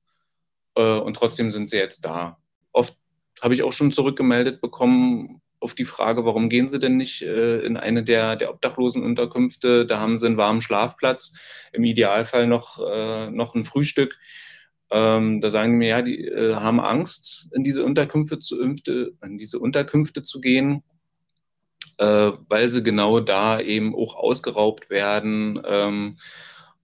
äh, 0.76 1.00
und 1.00 1.16
trotzdem 1.16 1.52
sind 1.52 1.68
sie 1.68 1.78
jetzt 1.78 2.06
da. 2.06 2.38
Oft 2.72 2.96
habe 3.42 3.54
ich 3.54 3.64
auch 3.64 3.74
schon 3.74 3.92
zurückgemeldet 3.92 4.62
bekommen 4.62 5.42
auf 5.60 5.74
die 5.74 5.86
Frage, 5.86 6.26
warum 6.26 6.48
gehen 6.48 6.70
sie 6.70 6.80
denn 6.80 6.96
nicht 6.96 7.22
äh, 7.22 7.60
in 7.60 7.76
eine 7.76 8.04
der, 8.04 8.38
der 8.38 8.52
Obdachlosenunterkünfte? 8.52 9.86
Da 9.86 10.00
haben 10.00 10.18
sie 10.18 10.28
einen 10.28 10.38
warmen 10.38 10.62
Schlafplatz, 10.62 11.70
im 11.74 11.84
Idealfall 11.84 12.48
noch, 12.48 12.80
äh, 12.80 13.30
noch 13.32 13.56
ein 13.56 13.66
Frühstück. 13.66 14.18
Ähm, 14.92 15.42
da 15.42 15.50
sagen 15.50 15.74
die 15.74 15.78
mir, 15.78 15.90
ja, 15.90 16.02
die 16.02 16.26
äh, 16.26 16.56
haben 16.56 16.80
Angst, 16.80 17.50
in 17.54 17.66
diese 17.66 17.84
Unterkünfte 17.84 18.40
zu, 18.40 18.62
in 18.62 19.38
diese 19.38 19.60
Unterkünfte 19.60 20.22
zu 20.22 20.40
gehen, 20.40 20.84
äh, 22.00 22.32
weil 22.48 22.70
sie 22.70 22.82
genau 22.82 23.20
da 23.20 23.60
eben 23.60 23.94
auch 23.94 24.16
ausgeraubt 24.16 24.90
werden, 24.90 25.62
ähm, 25.66 26.18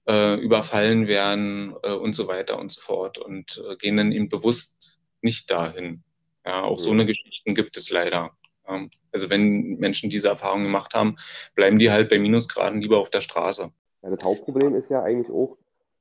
äh, 0.08 0.36
überfallen 0.36 1.08
werden 1.08 1.74
äh, 1.84 1.94
und 1.94 2.14
so 2.14 2.28
weiter 2.28 2.60
und 2.60 2.72
so 2.72 2.82
fort 2.82 3.18
und 3.18 3.64
äh, 3.70 3.76
gehen 3.78 3.98
dann 3.98 4.12
eben 4.12 4.30
bewusst 4.30 5.00
nicht 5.22 5.50
dahin. 5.50 6.04
Ja, 6.46 6.64
auch 6.64 6.78
so 6.78 6.92
eine 6.92 7.06
Geschichten 7.06 7.56
gibt 7.56 7.76
es 7.78 7.90
leider. 7.90 8.32
Ähm, 8.68 8.90
also 9.12 9.30
wenn 9.30 9.78
Menschen 9.78 10.10
diese 10.10 10.28
Erfahrung 10.28 10.64
gemacht 10.64 10.94
haben, 10.94 11.16
bleiben 11.56 11.80
die 11.80 11.90
halt 11.90 12.10
bei 12.10 12.20
Minusgraden 12.20 12.82
lieber 12.82 13.00
auf 13.00 13.10
der 13.10 13.22
Straße. 13.22 13.72
Ja, 14.04 14.10
das 14.10 14.24
Hauptproblem 14.24 14.76
ist 14.76 14.90
ja 14.90 15.02
eigentlich 15.02 15.32
auch, 15.32 15.58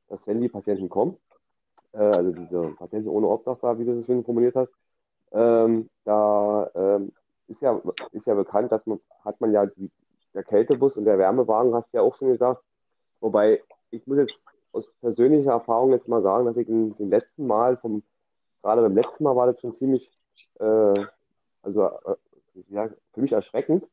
dass 0.09 0.27
wenn 0.27 0.41
die 0.41 0.49
Patienten 0.49 0.89
kommen, 0.89 1.17
äh, 1.93 1.99
also 1.99 2.33
diese 2.33 2.75
Patienten 2.77 3.09
ohne 3.09 3.29
Obdach 3.29 3.59
da, 3.63 3.79
wie 3.79 3.85
du 3.85 3.97
das 3.97 4.07
schön 4.07 4.25
formuliert 4.25 4.57
hast, 4.57 4.73
ähm, 5.33 5.89
da 6.05 6.71
ähm, 6.75 7.13
ist, 7.49 7.61
ja, 7.61 7.81
ist 8.13 8.27
ja 8.27 8.35
bekannt, 8.35 8.73
dass 8.73 8.87
man, 8.87 9.01
hat 9.25 9.41
man 9.41 9.53
ja 9.53 9.67
die, 9.67 9.91
der 10.35 10.45
Kältebus 10.45 10.97
und 10.97 11.05
der 11.05 11.19
Wärmewagen, 11.19 11.75
hast 11.75 11.93
du 11.93 11.99
ja 11.99 12.03
auch 12.03 12.17
schon 12.17 12.29
gesagt. 12.29 12.63
Wobei, 13.21 13.63
ich 13.91 14.07
muss 14.07 14.19
jetzt 14.19 14.39
aus 14.73 14.87
persönlicher 15.01 15.53
Erfahrung 15.53 15.93
jetzt 15.93 16.09
mal 16.09 16.23
sagen, 16.23 16.47
dass 16.47 16.57
ich 16.57 16.69
in, 16.69 16.97
den 16.97 17.11
letzten 17.11 17.47
Mal, 17.47 17.77
vom, 17.77 18.03
gerade 18.63 18.83
beim 18.83 18.97
letzten 18.97 19.25
Mal 19.25 19.37
war 19.37 19.47
das 19.47 19.61
schon 19.61 19.77
ziemlich, 19.77 20.11
äh, 20.59 20.95
also 21.63 21.85
äh, 21.85 22.17
ja, 22.69 22.89
für 23.13 23.21
mich 23.21 23.33
erschreckend, 23.33 23.85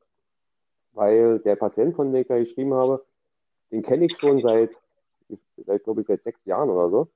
weil 0.94 1.40
der 1.40 1.56
Patient, 1.56 1.96
von 1.96 2.12
dem 2.12 2.22
ich 2.22 2.28
da 2.28 2.38
geschrieben 2.38 2.74
habe, 2.74 3.04
den 3.72 3.84
kenne 3.84 4.06
ich 4.06 4.18
schon 4.18 4.42
seit, 4.42 4.72
seit 5.66 5.84
glaube 5.84 6.02
ich, 6.02 6.08
seit 6.08 6.24
sechs 6.24 6.44
Jahren 6.46 6.70
oder 6.70 6.90
so. 6.90 7.08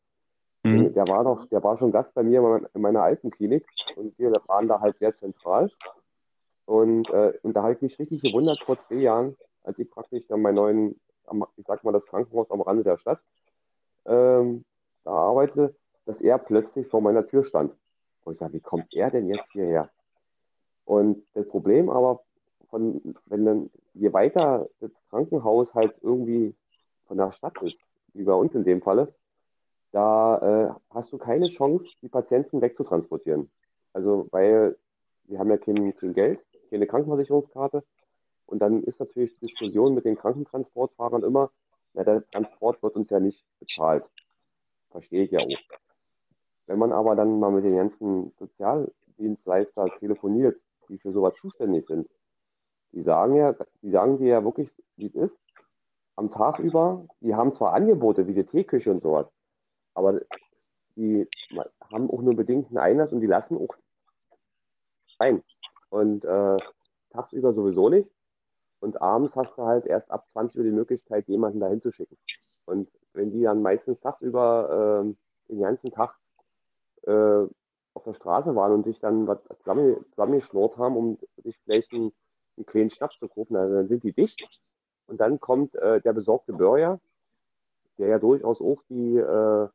Mhm. 0.63 0.93
Der 0.93 1.07
war 1.07 1.23
doch, 1.23 1.45
der 1.47 1.63
war 1.63 1.77
schon 1.77 1.91
Gast 1.91 2.13
bei 2.13 2.23
mir 2.23 2.67
in 2.73 2.81
meiner 2.81 3.03
alten 3.03 3.29
Klinik 3.29 3.67
und 3.95 4.17
wir 4.17 4.31
waren 4.47 4.67
da 4.67 4.79
halt 4.79 4.97
sehr 4.97 5.15
zentral. 5.17 5.69
Und, 6.65 7.09
äh, 7.11 7.33
und 7.43 7.53
da 7.53 7.63
habe 7.63 7.73
ich 7.73 7.81
mich 7.81 7.99
richtig 7.99 8.21
gewundert 8.21 8.59
vor 8.63 8.79
zwei 8.87 8.95
Jahren, 8.95 9.37
als 9.63 9.77
ich 9.79 9.89
praktisch 9.89 10.25
dann 10.27 10.41
meinen 10.41 10.55
neuen, 10.55 10.99
ich 11.57 11.65
sag 11.65 11.83
mal, 11.83 11.91
das 11.91 12.05
Krankenhaus 12.05 12.49
am 12.51 12.61
Rande 12.61 12.83
der 12.83 12.97
Stadt 12.97 13.19
ähm, 14.05 14.65
da 15.03 15.11
arbeitete, 15.11 15.75
dass 16.05 16.21
er 16.21 16.37
plötzlich 16.37 16.87
vor 16.87 17.01
meiner 17.01 17.27
Tür 17.27 17.43
stand. 17.43 17.73
Und 18.23 18.33
ich 18.33 18.39
sage, 18.39 18.53
wie 18.53 18.59
kommt 18.59 18.93
er 18.93 19.11
denn 19.11 19.27
jetzt 19.27 19.51
hierher? 19.51 19.89
Und 20.85 21.23
das 21.33 21.47
Problem 21.47 21.89
aber, 21.89 22.21
von, 22.69 23.15
wenn 23.25 23.45
dann, 23.45 23.69
je 23.93 24.13
weiter 24.13 24.67
das 24.79 24.91
Krankenhaus 25.09 25.73
halt 25.73 25.95
irgendwie 26.01 26.55
von 27.07 27.17
der 27.17 27.31
Stadt 27.31 27.61
ist, 27.61 27.77
wie 28.13 28.23
bei 28.23 28.33
uns 28.33 28.53
in 28.55 28.63
dem 28.63 28.81
Falle, 28.81 29.13
da 29.91 30.37
äh, 30.69 30.73
hast 30.93 31.11
du 31.11 31.17
keine 31.17 31.47
Chance, 31.47 31.85
die 32.01 32.09
Patienten 32.09 32.61
wegzutransportieren. 32.61 33.49
Also, 33.93 34.27
weil 34.31 34.75
wir 35.25 35.39
haben 35.39 35.49
ja 35.49 35.57
kein, 35.57 35.95
kein 35.95 36.13
Geld, 36.13 36.39
keine 36.75 36.87
Krankenversicherungskarte. 36.87 37.83
Und 38.45 38.59
dann 38.59 38.83
ist 38.83 38.99
natürlich 38.99 39.33
die 39.35 39.47
Diskussion 39.47 39.95
mit 39.95 40.05
den 40.05 40.17
Krankentransportfahrern 40.17 41.23
immer, 41.23 41.49
na, 41.93 42.03
der 42.03 42.27
Transport 42.29 42.83
wird 42.83 42.95
uns 42.95 43.09
ja 43.09 43.19
nicht 43.19 43.43
bezahlt. 43.59 44.03
Verstehe 44.91 45.23
ich 45.23 45.31
ja 45.31 45.39
auch. 45.39 45.77
Wenn 46.67 46.79
man 46.79 46.91
aber 46.91 47.15
dann 47.15 47.39
mal 47.39 47.51
mit 47.51 47.63
den 47.63 47.77
ganzen 47.77 48.33
Sozialdienstleister 48.37 49.85
telefoniert, 49.99 50.59
die 50.89 50.97
für 50.97 51.13
sowas 51.13 51.35
zuständig 51.35 51.87
sind, 51.87 52.09
die 52.91 53.03
sagen 53.03 53.35
ja, 53.35 53.55
die 53.81 53.91
sagen 53.91 54.17
dir 54.17 54.27
ja 54.27 54.43
wirklich, 54.43 54.69
wie 54.97 55.07
es 55.07 55.15
ist. 55.15 55.35
Am 56.17 56.31
Tag 56.31 56.59
über, 56.59 57.05
die 57.21 57.35
haben 57.35 57.51
zwar 57.51 57.73
Angebote 57.73 58.27
wie 58.27 58.33
die 58.33 58.45
Teeküche 58.45 58.91
und 58.91 59.01
sowas, 59.01 59.27
aber 59.93 60.21
die 60.95 61.27
haben 61.91 62.09
auch 62.09 62.21
nur 62.21 62.35
bedingten 62.35 62.77
Einlass 62.77 63.11
und 63.11 63.21
die 63.21 63.27
lassen 63.27 63.57
auch 63.57 63.75
rein. 65.19 65.43
Und 65.89 66.25
äh, 66.25 66.57
tagsüber 67.11 67.53
sowieso 67.53 67.89
nicht. 67.89 68.09
Und 68.79 69.01
abends 69.01 69.35
hast 69.35 69.57
du 69.57 69.63
halt 69.63 69.85
erst 69.85 70.11
ab 70.11 70.27
20 70.33 70.57
Uhr 70.57 70.63
die 70.63 70.71
Möglichkeit, 70.71 71.27
jemanden 71.27 71.59
dahin 71.59 71.81
zu 71.81 71.91
schicken. 71.91 72.17
Und 72.65 72.89
wenn 73.13 73.31
die 73.31 73.43
dann 73.43 73.61
meistens 73.61 73.99
tagsüber 73.99 75.05
äh, 75.05 75.51
den 75.53 75.61
ganzen 75.61 75.91
Tag 75.91 76.17
äh, 77.03 77.45
auf 77.93 78.03
der 78.03 78.13
Straße 78.13 78.55
waren 78.55 78.73
und 78.73 78.83
sich 78.83 78.99
dann 78.99 79.27
was 79.27 79.39
zusammengeschnurrt 79.59 80.77
haben, 80.77 80.97
um 80.97 81.17
sich 81.37 81.57
vielleicht 81.63 81.93
einen, 81.93 82.11
einen 82.57 82.65
kleinen 82.65 82.89
Schnaps 82.89 83.17
zu 83.17 83.27
kaufen, 83.27 83.55
also 83.55 83.75
dann 83.75 83.87
sind 83.87 84.03
die 84.03 84.13
dicht. 84.13 84.61
Und 85.07 85.21
dann 85.21 85.39
kommt 85.39 85.75
äh, 85.75 86.01
der 86.01 86.13
besorgte 86.13 86.53
Börger, 86.53 86.99
der 87.97 88.07
ja 88.09 88.19
durchaus 88.19 88.59
auch 88.59 88.81
die 88.89 89.17
äh, 89.17 89.67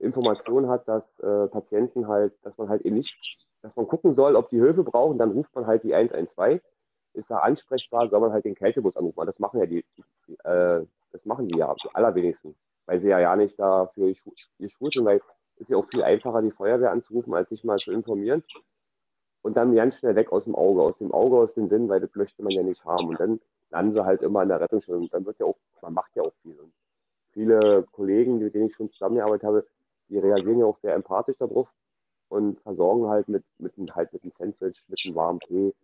Information 0.00 0.68
hat, 0.68 0.86
dass 0.86 1.04
äh, 1.20 1.48
Patienten 1.48 2.08
halt, 2.08 2.34
dass 2.42 2.56
man 2.58 2.68
halt 2.68 2.82
eben 2.82 2.96
nicht, 2.96 3.16
dass 3.62 3.74
man 3.76 3.86
gucken 3.88 4.12
soll, 4.12 4.36
ob 4.36 4.50
die 4.50 4.60
Hilfe 4.60 4.82
brauchen, 4.82 5.18
dann 5.18 5.32
ruft 5.32 5.54
man 5.54 5.66
halt 5.66 5.82
die 5.84 5.94
112, 5.94 6.62
ist 7.14 7.30
da 7.30 7.38
ansprechbar, 7.38 8.08
soll 8.08 8.20
man 8.20 8.32
halt 8.32 8.44
den 8.44 8.54
Kältebus 8.54 8.96
anrufen. 8.96 9.26
Das 9.26 9.38
machen 9.38 9.60
ja 9.60 9.66
die, 9.66 9.84
die 9.96 10.34
äh, 10.44 10.86
das 11.12 11.24
machen 11.24 11.48
die 11.48 11.58
ja, 11.58 11.74
die 11.74 11.88
allerwenigsten, 11.94 12.54
weil 12.86 12.98
sie 12.98 13.08
ja 13.08 13.18
ja 13.18 13.34
nicht 13.34 13.58
dafür 13.58 14.12
geschult 14.58 14.94
sind, 14.94 15.04
weil 15.04 15.20
ist 15.58 15.70
ja 15.70 15.76
auch 15.76 15.84
viel 15.84 16.02
einfacher, 16.02 16.42
die 16.42 16.50
Feuerwehr 16.50 16.92
anzurufen, 16.92 17.34
als 17.34 17.48
sich 17.48 17.64
mal 17.64 17.78
zu 17.78 17.92
informieren. 17.92 18.44
Und 19.42 19.56
dann 19.56 19.74
ganz 19.74 19.96
schnell 19.96 20.14
weg 20.14 20.32
aus 20.32 20.44
dem 20.44 20.54
Auge, 20.54 20.82
aus 20.82 20.98
dem 20.98 21.12
Auge, 21.12 21.36
aus 21.36 21.54
dem 21.54 21.68
Sinn, 21.68 21.88
weil 21.88 22.00
das 22.00 22.14
möchte 22.14 22.42
man 22.42 22.52
ja 22.52 22.62
nicht 22.62 22.84
haben. 22.84 23.08
Und 23.08 23.20
dann 23.20 23.40
landen 23.70 23.94
sie 23.94 24.04
halt 24.04 24.22
immer 24.22 24.42
in 24.42 24.48
der 24.48 24.60
Rettungsstelle. 24.60 24.98
Und 24.98 25.12
dann 25.12 25.24
wird 25.24 25.38
ja 25.38 25.46
auch, 25.46 25.56
man 25.82 25.94
macht 25.94 26.14
ja 26.14 26.22
auch 26.22 26.32
viel. 26.42 26.52
Und 26.52 26.72
viele 27.32 27.84
Kollegen, 27.92 28.38
mit 28.38 28.54
denen 28.54 28.66
ich 28.66 28.74
schon 28.74 28.88
zusammengearbeitet 28.88 29.44
habe, 29.44 29.66
die 30.08 30.18
reagieren 30.18 30.58
ja 30.58 30.66
auch 30.66 30.78
sehr 30.78 30.94
empathisch 30.94 31.36
darauf 31.38 31.72
und 32.28 32.60
versorgen 32.60 33.08
halt 33.08 33.28
mit, 33.28 33.44
mit, 33.58 33.74
halt 33.94 34.12
mit 34.12 34.22
einem 34.24 34.52
Sandwich, 34.52 34.82
mit 34.88 35.00
einem 35.04 35.14
warmen 35.14 35.40
Tee 35.40 35.74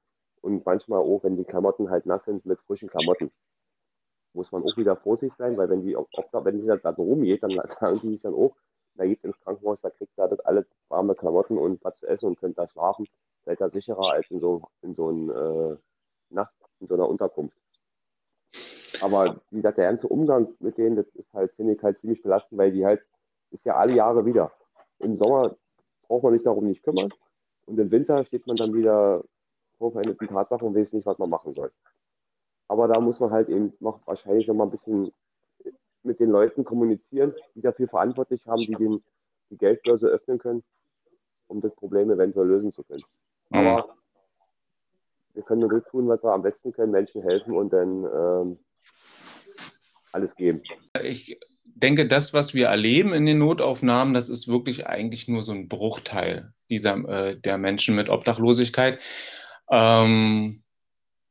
und 0.43 0.65
manchmal 0.67 1.01
auch, 1.01 1.25
wenn 1.25 1.37
die 1.37 1.45
Klamotten 1.45 1.91
halt 1.91 2.07
nass 2.07 2.25
sind, 2.25 2.45
mit 2.45 2.61
frischen 2.61 2.89
Klamotten. 2.89 3.31
Muss 4.35 4.53
man 4.53 4.63
auch 4.63 4.77
wieder 4.77 4.97
vorsichtig 4.97 5.37
sein, 5.39 5.57
weil 5.57 5.71
wenn 5.71 5.83
die, 5.83 5.97
ob, 5.97 6.09
wenn 6.33 6.61
die 6.61 6.67
da 6.67 6.91
rumgeht, 6.91 7.43
dann 7.43 7.51
sagen 7.81 8.01
die 8.03 8.11
sich 8.11 8.21
dann 8.21 8.35
auch, 8.35 8.55
da 8.97 9.05
geht 9.07 9.25
ins 9.25 9.41
Krankenhaus, 9.41 9.79
da 9.81 9.91
kriegt 9.91 10.17
ihr 10.19 10.29
das 10.29 10.41
alles 10.41 10.67
warme 10.89 11.15
Klamotten 11.15 11.59
und 11.59 11.83
was 11.83 11.99
zu 11.99 12.07
essen 12.07 12.27
und 12.27 12.39
könnt 12.39 12.59
da 12.59 12.69
schlafen. 12.69 13.07
Seid 13.45 13.61
ihr 13.61 13.71
sicherer 13.71 14.13
als 14.13 14.31
in 14.31 14.41
so, 14.41 14.63
in 14.83 14.95
so, 14.95 15.11
ein, 15.11 15.31
äh, 15.31 15.77
na, 16.31 16.51
in 16.81 16.87
so 16.87 16.95
einer 16.95 17.09
Unterkunft. 17.09 17.57
Aber 19.03 19.41
wie 19.51 19.57
gesagt, 19.57 19.79
der 19.79 19.87
ganze 19.87 20.09
Umgang 20.09 20.55
mit 20.61 20.79
denen, 20.79 20.97
das 20.97 21.07
ist 21.15 21.33
halt, 21.33 21.51
finde 21.53 21.73
ich 21.73 21.83
halt 21.83 21.99
ziemlich 22.01 22.23
belastend, 22.23 22.59
weil 22.59 22.73
die 22.73 22.87
halt, 22.87 23.03
ist 23.51 23.65
ja 23.65 23.75
alle 23.77 23.95
Jahre 23.95 24.25
wieder. 24.25 24.53
Im 24.99 25.17
Sommer 25.17 25.57
braucht 26.15 26.23
man 26.23 26.33
sich 26.35 26.45
darum 26.45 26.65
nicht 26.65 26.85
kümmern. 26.85 27.13
Und 27.67 27.77
im 27.81 27.91
Winter 27.91 28.23
steht 28.23 28.47
man 28.47 28.55
dann 28.55 28.73
wieder 28.73 29.25
vor 29.79 29.91
veränderten 29.91 30.29
Tatsachen 30.29 30.69
und 30.69 30.77
weiß 30.77 30.93
nicht, 30.93 31.07
was 31.07 31.19
man 31.19 31.29
machen 31.29 31.55
soll. 31.55 31.73
Aber 32.69 32.87
da 32.87 33.01
muss 33.01 33.19
man 33.19 33.33
halt 33.33 33.49
eben 33.49 33.73
noch 33.81 33.99
wahrscheinlich 34.07 34.47
noch 34.47 34.55
mal 34.55 34.65
ein 34.65 34.71
bisschen 34.71 35.11
mit 36.05 36.21
den 36.21 36.31
Leuten 36.31 36.65
kommunizieren, 36.65 37.35
die 37.57 37.63
dafür 37.63 37.89
verantwortlich 37.89 38.47
haben, 38.47 38.59
die 38.59 38.77
den, 38.77 39.03
die 39.51 39.57
Geldbörse 39.57 40.07
öffnen 40.07 40.39
können, 40.39 40.63
um 41.49 41.61
das 41.61 41.75
Problem 41.75 42.09
eventuell 42.13 42.47
lösen 42.47 42.71
zu 42.71 42.85
können. 42.85 43.03
Mhm. 43.51 43.59
Aber 43.59 43.97
wir 45.33 45.43
können 45.43 45.63
nur 45.63 45.71
das 45.71 45.85
tun, 45.91 46.09
was 46.09 46.23
wir 46.23 46.31
am 46.31 46.43
besten 46.43 46.73
können, 46.73 46.93
Menschen 46.93 47.23
helfen 47.23 47.57
und 47.57 47.73
dann 47.73 48.05
ähm, 48.05 48.59
alles 50.13 50.33
geben. 50.37 50.63
Ich 51.03 51.37
denke, 51.65 52.07
das, 52.07 52.33
was 52.33 52.55
wir 52.55 52.69
erleben 52.69 53.13
in 53.13 53.27
den 53.27 53.39
Notaufnahmen, 53.39 54.15
das 54.15 54.29
ist 54.29 54.49
wirklich 54.49 54.87
eigentlich 54.87 55.29
nur 55.29 55.43
so 55.43 55.53
ein 55.53 55.69
Bruchteil 55.69 56.53
dieser, 56.71 56.97
äh, 57.09 57.41
der 57.41 57.59
Menschen 57.59 57.95
mit 57.97 58.09
Obdachlosigkeit. 58.09 58.99
Ähm, 59.71 60.63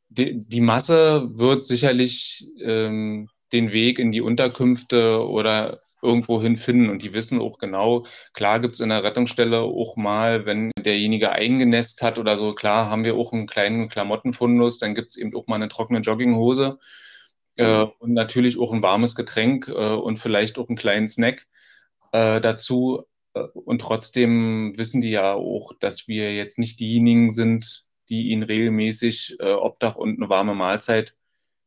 die, 0.09 0.47
die, 0.47 0.61
Masse 0.61 1.29
wird 1.37 1.63
sicherlich 1.63 2.47
ähm, 2.61 3.29
den 3.51 3.71
Weg 3.71 3.99
in 3.99 4.11
die 4.11 4.21
Unterkünfte 4.21 5.27
oder 5.27 5.79
irgendwo 6.03 6.41
hin 6.41 6.57
finden. 6.57 6.89
Und 6.89 7.01
die 7.01 7.13
wissen 7.13 7.39
auch 7.39 7.57
genau, 7.57 8.05
klar 8.33 8.59
gibt 8.59 8.75
es 8.75 8.81
in 8.81 8.89
der 8.89 9.03
Rettungsstelle 9.03 9.61
auch 9.61 9.95
mal, 9.95 10.45
wenn 10.45 10.71
derjenige 10.77 11.31
eingenässt 11.31 12.01
hat 12.01 12.19
oder 12.19 12.37
so, 12.37 12.53
klar 12.53 12.89
haben 12.89 13.05
wir 13.05 13.15
auch 13.15 13.33
einen 13.33 13.47
kleinen 13.47 13.89
Klamottenfundus, 13.89 14.77
dann 14.79 14.93
gibt 14.93 15.11
es 15.11 15.15
eben 15.15 15.35
auch 15.35 15.47
mal 15.47 15.55
eine 15.55 15.69
trockene 15.69 15.99
Jogginghose 15.99 16.77
äh, 17.57 17.85
und 17.99 18.13
natürlich 18.13 18.59
auch 18.59 18.73
ein 18.73 18.81
warmes 18.81 19.15
Getränk 19.15 19.67
äh, 19.67 19.71
und 19.71 20.17
vielleicht 20.17 20.57
auch 20.57 20.69
einen 20.69 20.77
kleinen 20.77 21.07
Snack 21.07 21.45
äh, 22.11 22.41
dazu. 22.41 23.03
Äh, 23.33 23.41
und 23.53 23.81
trotzdem 23.81 24.77
wissen 24.77 25.01
die 25.01 25.11
ja 25.11 25.33
auch, 25.33 25.73
dass 25.79 26.07
wir 26.07 26.33
jetzt 26.33 26.59
nicht 26.59 26.79
diejenigen 26.79 27.31
sind, 27.31 27.83
die 28.09 28.29
ihnen 28.29 28.43
regelmäßig 28.43 29.37
äh, 29.39 29.51
Obdach 29.51 29.95
und 29.95 30.17
eine 30.17 30.29
warme 30.29 30.55
Mahlzeit 30.55 31.15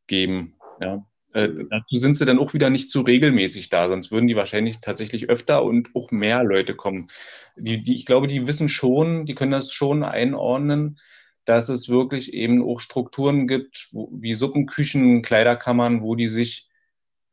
geben. 0.07 0.55
Ja. 0.81 1.05
Äh, 1.33 1.49
mhm. 1.49 1.69
dazu 1.69 1.95
sind 1.95 2.15
sie 2.15 2.25
dann 2.25 2.39
auch 2.39 2.53
wieder 2.53 2.69
nicht 2.69 2.89
zu 2.89 3.01
regelmäßig 3.01 3.69
da, 3.69 3.87
sonst 3.87 4.11
würden 4.11 4.27
die 4.27 4.35
wahrscheinlich 4.35 4.79
tatsächlich 4.81 5.29
öfter 5.29 5.63
und 5.63 5.89
auch 5.95 6.11
mehr 6.11 6.43
Leute 6.43 6.75
kommen. 6.75 7.09
Die, 7.55 7.83
die, 7.83 7.95
ich 7.95 8.05
glaube, 8.05 8.27
die 8.27 8.47
wissen 8.47 8.69
schon, 8.69 9.25
die 9.25 9.35
können 9.35 9.51
das 9.51 9.71
schon 9.71 10.03
einordnen, 10.03 10.99
dass 11.47 11.69
es 11.69 11.89
wirklich 11.89 12.33
eben 12.33 12.63
auch 12.63 12.79
Strukturen 12.79 13.47
gibt, 13.47 13.89
wo, 13.91 14.09
wie 14.11 14.33
Suppenküchen, 14.33 15.21
Kleiderkammern, 15.21 16.01
wo 16.01 16.15
die 16.15 16.27
sich 16.27 16.69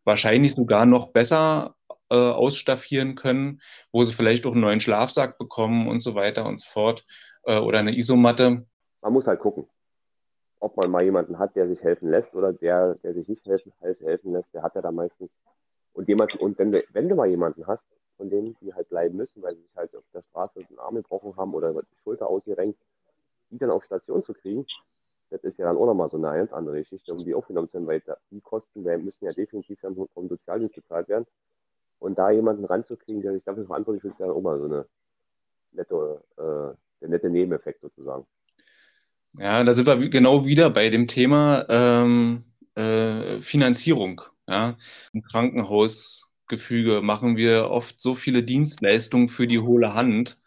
wahrscheinlich 0.04 0.52
sogar 0.52 0.86
noch 0.86 1.12
besser 1.12 1.74
äh, 2.10 2.16
ausstaffieren 2.16 3.14
können, 3.14 3.60
wo 3.92 4.04
sie 4.04 4.12
vielleicht 4.12 4.46
auch 4.46 4.52
einen 4.52 4.60
neuen 4.60 4.80
Schlafsack 4.80 5.38
bekommen 5.38 5.88
und 5.88 6.00
so 6.00 6.14
weiter 6.14 6.46
und 6.46 6.60
so 6.60 6.68
fort 6.70 7.04
äh, 7.44 7.58
oder 7.58 7.80
eine 7.80 7.96
Isomatte. 7.96 8.66
Man 9.02 9.12
muss 9.12 9.26
halt 9.26 9.40
gucken, 9.40 9.66
ob 10.60 10.76
man 10.76 10.90
mal 10.90 11.02
jemanden 11.02 11.38
hat, 11.38 11.56
der 11.56 11.68
sich 11.68 11.82
helfen 11.82 12.10
lässt 12.10 12.32
oder 12.34 12.52
der, 12.52 12.94
der 13.02 13.14
sich 13.14 13.26
nicht 13.26 13.44
helfen, 13.46 13.72
helfen 13.80 14.32
lässt, 14.32 14.48
der 14.54 14.62
hat 14.62 14.74
ja 14.74 14.82
da 14.82 14.92
meistens 14.92 15.30
und 15.94 16.08
jemanden, 16.08 16.38
und 16.38 16.58
wenn 16.58 16.72
du, 16.72 16.84
wenn 16.92 17.08
du 17.08 17.14
mal 17.14 17.28
jemanden 17.28 17.66
hast, 17.66 17.82
von 18.16 18.28
denen, 18.28 18.56
die 18.60 18.74
halt 18.74 18.88
bleiben 18.88 19.16
müssen, 19.16 19.42
weil 19.42 19.54
sie 19.54 19.62
sich 19.62 19.76
halt 19.76 19.94
auf 19.96 20.04
der 20.12 20.22
Straße 20.30 20.64
den 20.64 20.78
Arm 20.78 20.96
gebrochen 20.96 21.36
haben 21.36 21.54
oder 21.54 21.72
die 21.72 22.02
Schulter 22.02 22.28
ausgerenkt, 22.28 22.78
die 23.54 23.58
dann 23.58 23.70
auf 23.70 23.84
Station 23.84 24.22
zu 24.22 24.34
kriegen, 24.34 24.66
das 25.30 25.42
ist 25.42 25.58
ja 25.58 25.66
dann 25.66 25.76
auch 25.76 25.86
nochmal 25.86 26.10
so 26.10 26.16
eine 26.16 26.38
ganz 26.38 26.52
andere 26.52 26.80
Geschichte, 26.80 27.12
um 27.12 27.24
die 27.24 27.34
aufgenommen 27.34 27.68
zu 27.68 27.74
werden, 27.74 27.86
weil 27.86 28.02
die 28.30 28.40
Kosten 28.40 28.82
müssen 28.82 29.24
ja 29.24 29.32
definitiv 29.32 29.78
vom 29.80 30.28
Sozialdienst 30.28 30.74
bezahlt 30.74 31.08
werden. 31.08 31.26
Und 31.98 32.18
da 32.18 32.30
jemanden 32.30 32.64
ranzukriegen, 32.64 33.22
der 33.22 33.32
sich 33.32 33.44
dafür 33.44 33.66
verantwortlich 33.66 34.04
ist, 34.04 34.12
ist 34.12 34.20
ja 34.20 34.30
auch 34.30 34.40
mal 34.40 34.58
so 34.58 34.66
eine 34.66 34.86
nette, 35.72 36.22
äh, 36.36 36.76
der 37.00 37.08
nette 37.08 37.30
Nebeneffekt 37.30 37.80
sozusagen. 37.80 38.26
Ja, 39.38 39.64
da 39.64 39.74
sind 39.74 39.86
wir 39.86 39.96
genau 40.08 40.44
wieder 40.44 40.70
bei 40.70 40.88
dem 40.88 41.08
Thema 41.08 41.66
ähm, 41.68 42.44
äh, 42.74 43.40
Finanzierung. 43.40 44.20
Ja? 44.46 44.76
Im 45.12 45.22
Krankenhausgefüge 45.22 47.00
machen 47.02 47.36
wir 47.36 47.70
oft 47.70 48.00
so 48.00 48.14
viele 48.14 48.42
Dienstleistungen 48.42 49.28
für 49.28 49.46
die 49.46 49.58
hohle 49.58 49.94
Hand. 49.94 50.38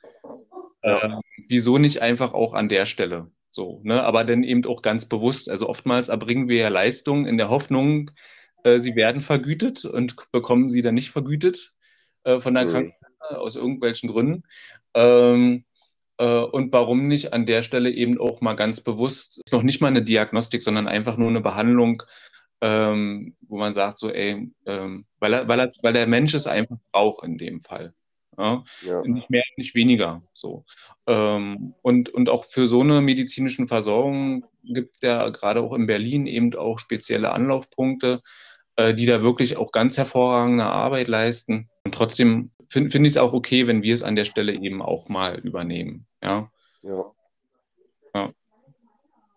Äh, 0.82 1.10
wieso 1.48 1.78
nicht 1.78 2.02
einfach 2.02 2.34
auch 2.34 2.54
an 2.54 2.70
der 2.70 2.86
Stelle? 2.86 3.32
So, 3.50 3.82
ne? 3.84 4.04
Aber 4.04 4.24
dann 4.24 4.44
eben 4.44 4.66
auch 4.66 4.82
ganz 4.82 5.06
bewusst. 5.06 5.50
Also 5.50 5.70
oftmals 5.70 6.10
erbringen 6.10 6.48
wir 6.48 6.58
ja 6.58 6.70
Leistungen 6.70 7.26
in 7.26 7.38
der 7.38 7.50
Hoffnung, 7.50 8.12
äh, 8.64 8.80
sie 8.80 8.96
werden 8.96 9.22
vergütet 9.22 9.86
und 9.86 10.16
bekommen 10.32 10.70
sie 10.70 10.82
dann 10.82 10.96
nicht 10.96 11.10
vergütet 11.10 11.74
äh, 12.24 12.40
von 12.40 12.54
der 12.54 12.66
mhm. 12.66 12.70
Krankenkasse 12.70 13.40
aus 13.40 13.56
irgendwelchen 13.56 14.10
Gründen. 14.10 14.44
Ähm, 14.94 15.66
äh, 16.18 16.26
und 16.26 16.74
warum 16.74 17.08
nicht 17.08 17.34
an 17.34 17.46
der 17.46 17.62
Stelle 17.62 17.92
eben 17.92 18.20
auch 18.20 18.42
mal 18.42 18.56
ganz 18.56 18.82
bewusst, 18.82 19.42
noch 19.52 19.64
nicht 19.64 19.82
mal 19.82 19.88
eine 19.88 20.04
Diagnostik, 20.04 20.64
sondern 20.64 20.88
einfach 20.88 21.18
nur 21.18 21.30
eine 21.30 21.42
Behandlung, 21.42 22.04
ähm, 22.62 23.36
wo 23.42 23.58
man 23.58 23.74
sagt, 23.74 24.00
so, 24.00 24.12
ey, 24.12 24.52
ähm, 24.66 25.06
weil, 25.20 25.34
er, 25.34 25.48
weil, 25.48 25.60
er, 25.60 25.68
weil 25.84 25.94
der 25.94 26.08
Mensch 26.08 26.34
es 26.34 26.48
einfach 26.48 26.78
braucht 26.92 27.24
in 27.24 27.38
dem 27.38 27.60
Fall. 27.60 27.94
Ja? 28.38 28.64
ja. 28.86 29.02
Nicht 29.02 29.30
mehr, 29.30 29.44
nicht 29.58 29.76
weniger. 29.76 30.22
So. 30.34 30.64
Ähm, 31.08 31.74
und, 31.82 32.10
und 32.10 32.30
auch 32.30 32.46
für 32.46 32.68
so 32.68 32.82
eine 32.82 33.02
medizinische 33.02 33.66
Versorgung 33.66 34.46
gibt 34.64 34.96
es 34.96 35.02
ja 35.02 35.30
gerade 35.30 35.62
auch 35.62 35.74
in 35.74 35.88
Berlin 35.88 36.28
eben 36.28 36.54
auch 36.56 36.80
spezielle 36.80 37.32
Anlaufpunkte, 37.32 38.22
äh, 38.76 38.94
die 38.94 39.06
da 39.06 39.24
wirklich 39.24 39.58
auch 39.58 39.72
ganz 39.72 39.98
hervorragende 39.98 40.66
Arbeit 40.66 41.08
leisten. 41.08 41.68
Und 41.84 41.96
trotzdem 41.96 42.52
finde 42.70 42.90
find 42.90 43.06
ich 43.06 43.14
es 43.14 43.18
auch 43.18 43.34
okay, 43.34 43.68
wenn 43.68 43.82
wir 43.82 43.94
es 43.94 44.04
an 44.04 44.16
der 44.16 44.26
Stelle 44.26 44.54
eben 44.54 44.82
auch 44.82 45.10
mal 45.10 45.40
übernehmen. 45.40 46.06
Ja. 46.22 46.50
ja. 46.84 47.12
ja. 48.14 48.30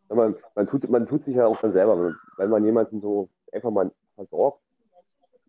Man, 0.08 0.34
man, 0.54 0.66
tut, 0.66 0.88
man 0.90 1.06
tut 1.06 1.24
sich 1.24 1.36
ja 1.36 1.46
auch 1.46 1.58
schon 1.60 1.72
selber, 1.72 2.14
wenn 2.36 2.50
man 2.50 2.64
jemanden 2.64 3.00
so 3.00 3.28
einfach 3.52 3.70
mal 3.70 3.90
versorgt. 4.16 4.60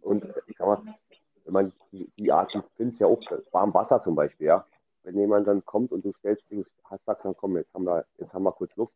Und 0.02 0.26
ich 0.48 0.58
sag 0.58 0.68
mal, 0.68 0.96
wenn 1.52 1.66
man 1.66 1.74
die, 1.92 2.10
die 2.18 2.32
Art, 2.32 2.52
finde 2.78 2.94
es 2.94 3.00
ja 3.00 3.08
auch 3.08 3.20
warm 3.52 3.74
Wasser 3.74 4.00
zum 4.00 4.16
Beispiel, 4.16 4.48
ja. 4.48 4.66
Wenn 5.04 5.18
jemand 5.18 5.48
dann 5.48 5.66
kommt 5.66 5.92
und 5.92 6.06
du 6.06 6.12
stellst, 6.12 6.44
hast 6.86 7.00
gesagt, 7.00 7.26
dann 7.26 7.36
komm, 7.36 7.58
jetzt 7.58 7.74
haben 7.74 7.86
wir, 7.86 8.06
jetzt 8.18 8.34
haben 8.34 8.44
wir 8.44 8.52
kurz 8.52 8.76
Luft, 8.76 8.94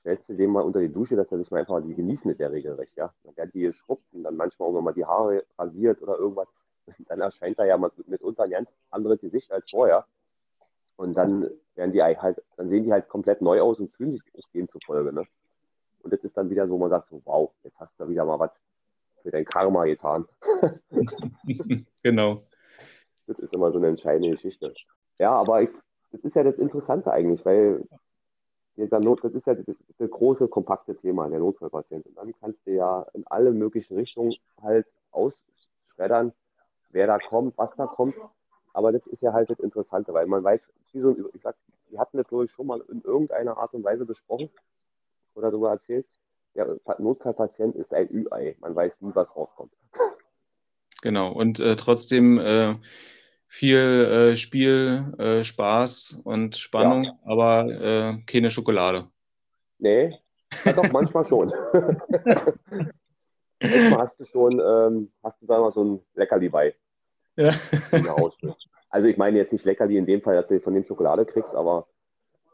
stellst 0.00 0.28
du 0.28 0.34
den 0.34 0.50
mal 0.50 0.62
unter 0.62 0.80
die 0.80 0.92
Dusche, 0.92 1.16
dass 1.16 1.30
er 1.30 1.38
sich 1.38 1.50
mal 1.50 1.60
einfach 1.60 1.80
die 1.82 1.94
genießt 1.94 2.24
mit 2.24 2.40
der 2.40 2.50
regelrecht, 2.50 2.96
ja. 2.96 3.12
Dann 3.22 3.36
werden 3.36 3.50
die 3.54 3.60
geschrubbt 3.60 4.06
und 4.12 4.24
dann 4.24 4.36
manchmal 4.36 4.68
auch 4.68 4.80
mal 4.80 4.92
die 4.92 5.04
Haare 5.04 5.44
rasiert 5.58 6.02
oder 6.02 6.18
irgendwas. 6.18 6.48
Dann 7.08 7.20
erscheint 7.20 7.58
er 7.58 7.64
ja 7.64 7.78
mitunter 7.78 8.42
ein 8.42 8.50
ganz 8.50 8.68
anderes 8.90 9.20
Gesicht 9.20 9.50
als 9.50 9.70
vorher. 9.70 10.04
Und 10.96 11.14
dann 11.14 11.50
werden 11.76 11.92
die 11.92 12.02
halt, 12.02 12.42
dann 12.56 12.68
sehen 12.68 12.84
die 12.84 12.92
halt 12.92 13.08
komplett 13.08 13.40
neu 13.40 13.60
aus 13.62 13.80
und 13.80 13.90
fühlen 13.94 14.12
sich 14.12 14.22
dem 14.52 14.68
zufolge, 14.68 15.12
ne? 15.12 15.24
Und 16.02 16.12
das 16.12 16.22
ist 16.22 16.36
dann 16.36 16.50
wieder 16.50 16.68
so, 16.68 16.76
man 16.76 16.90
sagt 16.90 17.08
so, 17.08 17.22
wow, 17.24 17.50
jetzt 17.64 17.80
hast 17.80 17.98
du 17.98 18.06
wieder 18.08 18.26
mal 18.26 18.38
was 18.38 18.50
für 19.24 19.30
dein 19.30 19.44
Karma 19.44 19.86
getan. 19.86 20.26
genau. 22.02 22.40
Das 23.26 23.38
ist 23.38 23.54
immer 23.54 23.72
so 23.72 23.78
eine 23.78 23.88
entscheidende 23.88 24.30
Geschichte. 24.30 24.72
Ja, 25.18 25.32
aber 25.32 25.62
ich, 25.62 25.70
das 26.12 26.20
ist 26.20 26.36
ja 26.36 26.44
das 26.44 26.56
Interessante 26.56 27.10
eigentlich, 27.10 27.44
weil 27.44 27.84
dieser 28.76 29.00
Not, 29.00 29.24
das 29.24 29.32
ist 29.32 29.46
ja 29.46 29.54
das, 29.54 29.64
das 29.98 30.10
große, 30.10 30.46
kompakte 30.48 30.94
Thema, 30.96 31.28
der 31.28 31.38
Notfallpatient. 31.38 32.06
Und 32.06 32.16
dann 32.16 32.34
kannst 32.38 32.58
du 32.66 32.72
ja 32.72 33.06
in 33.14 33.26
alle 33.28 33.52
möglichen 33.52 33.96
Richtungen 33.96 34.34
halt 34.60 34.86
ausschreddern, 35.10 36.32
wer 36.90 37.06
da 37.06 37.18
kommt, 37.18 37.56
was 37.56 37.74
da 37.76 37.86
kommt. 37.86 38.14
Aber 38.74 38.92
das 38.92 39.06
ist 39.06 39.22
ja 39.22 39.32
halt 39.32 39.48
das 39.48 39.60
Interessante, 39.60 40.12
weil 40.12 40.26
man 40.26 40.44
weiß, 40.44 40.66
wie 40.92 41.00
so 41.00 41.10
ein, 41.10 41.24
ich 41.32 41.42
sag, 41.42 41.56
wir 41.88 41.98
hatten 41.98 42.18
das, 42.18 42.28
glaube 42.28 42.44
ich, 42.44 42.50
schon 42.50 42.66
mal 42.66 42.82
in 42.90 43.00
irgendeiner 43.02 43.56
Art 43.56 43.72
und 43.72 43.84
Weise 43.84 44.04
besprochen 44.04 44.50
oder 45.34 45.50
darüber 45.50 45.70
erzählt, 45.70 46.06
der 46.54 46.78
Notfallpatient 46.98 47.76
ist 47.76 47.92
ein 47.92 48.08
Ü-Ei. 48.10 48.56
Man 48.60 48.74
weiß 48.74 49.00
nie, 49.00 49.10
was 49.14 49.34
rauskommt. 49.34 49.72
Genau, 51.02 51.32
und 51.32 51.60
äh, 51.60 51.76
trotzdem 51.76 52.38
äh, 52.38 52.74
viel 53.46 53.76
äh, 53.78 54.36
Spiel, 54.36 55.12
äh, 55.18 55.44
Spaß 55.44 56.20
und 56.24 56.56
Spannung, 56.56 57.04
ja. 57.04 57.18
aber 57.24 57.66
äh, 57.68 58.22
keine 58.26 58.50
Schokolade. 58.50 59.08
Nee, 59.78 60.18
ja, 60.64 60.72
doch, 60.72 60.90
manchmal 60.92 61.26
schon. 61.26 61.52
manchmal 63.60 63.98
hast 63.98 64.18
du 64.18 64.24
schon, 64.24 64.52
ähm, 64.60 65.12
hast 65.22 65.42
du 65.42 65.46
da 65.46 65.60
mal 65.60 65.72
so 65.72 65.84
ein 65.84 66.00
Leckerli 66.14 66.48
bei. 66.48 66.74
Ja. 67.36 67.52
Also 68.88 69.08
ich 69.08 69.16
meine 69.16 69.38
jetzt 69.38 69.52
nicht 69.52 69.64
Leckerli 69.64 69.98
in 69.98 70.06
dem 70.06 70.22
Fall, 70.22 70.36
dass 70.36 70.46
du 70.46 70.60
von 70.60 70.74
dem 70.74 70.84
Schokolade 70.84 71.26
kriegst, 71.26 71.54
aber 71.54 71.86